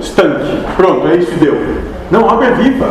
estanque. 0.00 0.60
Pronto, 0.76 1.08
é 1.08 1.16
isso 1.16 1.32
e 1.32 1.38
deu. 1.38 1.60
Não, 2.08 2.20
a 2.28 2.34
obra 2.34 2.46
é 2.46 2.52
viva. 2.52 2.86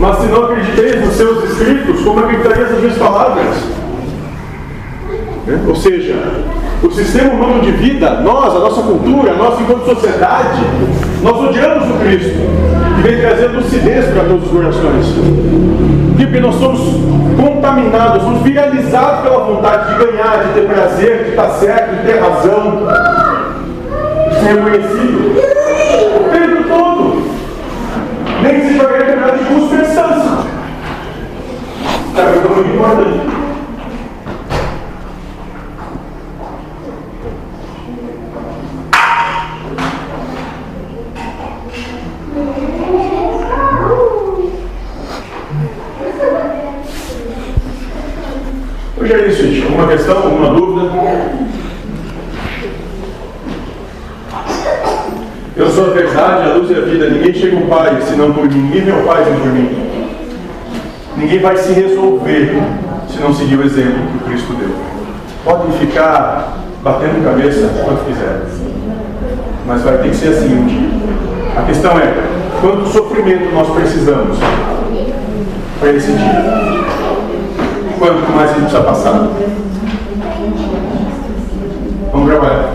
Mas 0.00 0.18
se 0.18 0.26
não 0.26 0.44
acrediteis 0.46 1.04
nos 1.04 1.14
seus 1.14 1.44
escritos, 1.44 2.02
como 2.02 2.18
acreditareis 2.18 2.72
nas 2.72 2.80
minhas 2.80 2.98
palavras? 2.98 3.71
Ou 5.66 5.74
seja, 5.74 6.14
o 6.82 6.90
sistema 6.90 7.32
humano 7.32 7.60
de 7.62 7.72
vida, 7.72 8.10
nós, 8.20 8.54
a 8.54 8.60
nossa 8.60 8.82
cultura, 8.82 9.34
nós 9.34 9.60
enquanto 9.60 9.84
sociedade, 9.86 10.60
nós 11.20 11.36
odiamos 11.36 11.90
o 11.90 11.98
Cristo, 11.98 12.38
que 12.96 13.02
vem 13.02 13.20
trazer 13.20 13.48
lucidez 13.48 14.06
para 14.06 14.24
todos 14.24 14.44
os 14.44 14.50
corações. 14.50 15.06
Porque 16.16 16.40
nós 16.40 16.54
somos 16.54 16.80
contaminados, 17.36 18.22
somos 18.22 18.42
viralizados 18.42 19.20
pela 19.20 19.44
vontade 19.44 19.92
de 19.92 20.04
ganhar, 20.04 20.44
de 20.46 20.54
ter 20.54 20.66
prazer, 20.66 21.24
de 21.24 21.30
estar 21.30 21.48
certo, 21.50 21.96
de 21.96 22.06
ter 22.06 22.20
razão, 22.20 22.86
de 24.28 24.34
ser 24.36 24.54
reconhecido. 24.54 25.42
O 26.16 26.30
tempo 26.30 26.68
todo. 26.68 27.22
Nem 28.42 28.60
que 28.60 28.68
seja 28.68 28.86
determinado 28.86 29.38
de 29.38 29.44
custo 29.44 29.74
e 29.74 29.78
distância. 29.78 30.30
Sabe, 32.14 32.38
é 32.38 32.54
muito 32.54 32.74
importante. 32.74 33.11
Questão, 49.92 50.16
alguma 50.16 50.54
dúvida? 50.54 50.90
Eu 55.54 55.70
sou 55.70 55.88
a 55.88 55.90
verdade, 55.90 56.50
a 56.50 56.54
luz 56.54 56.70
e 56.70 56.74
a 56.74 56.80
vida. 56.80 57.10
Ninguém 57.10 57.34
chega 57.34 57.56
ao 57.58 57.66
Pai 57.66 58.00
senão 58.00 58.32
por 58.32 58.48
mim. 58.48 58.62
Ninguém 58.62 58.84
vê 58.84 58.92
o 58.92 59.02
Pai 59.04 59.22
senão 59.24 59.40
por 59.40 59.52
mim. 59.52 59.70
Ninguém 61.18 61.40
vai 61.40 61.56
se 61.58 61.72
resolver 61.72 62.58
se 63.06 63.20
não 63.20 63.34
seguir 63.34 63.56
o 63.56 63.64
exemplo 63.64 64.00
que 64.12 64.30
Cristo 64.30 64.54
deu. 64.54 64.74
Podem 65.44 65.72
ficar 65.72 66.58
batendo 66.82 67.22
cabeça 67.22 67.68
quanto 67.84 68.04
quiser. 68.06 68.46
Mas 69.66 69.82
vai 69.82 69.98
ter 69.98 70.08
que 70.08 70.16
ser 70.16 70.28
assim 70.28 70.56
um 70.56 70.66
dia. 70.66 70.88
A 71.54 71.62
questão 71.64 71.92
é, 71.98 72.14
quanto 72.62 72.88
sofrimento 72.88 73.52
nós 73.52 73.68
precisamos 73.74 74.38
para 75.78 75.92
esse 75.92 76.12
dia? 76.12 76.82
Quanto 77.98 78.32
mais 78.32 78.50
a 78.50 78.54
gente 78.54 78.62
precisa 78.62 78.82
passar? 78.82 79.28
Vamos 82.32 82.46
trabalhar. 82.46 82.71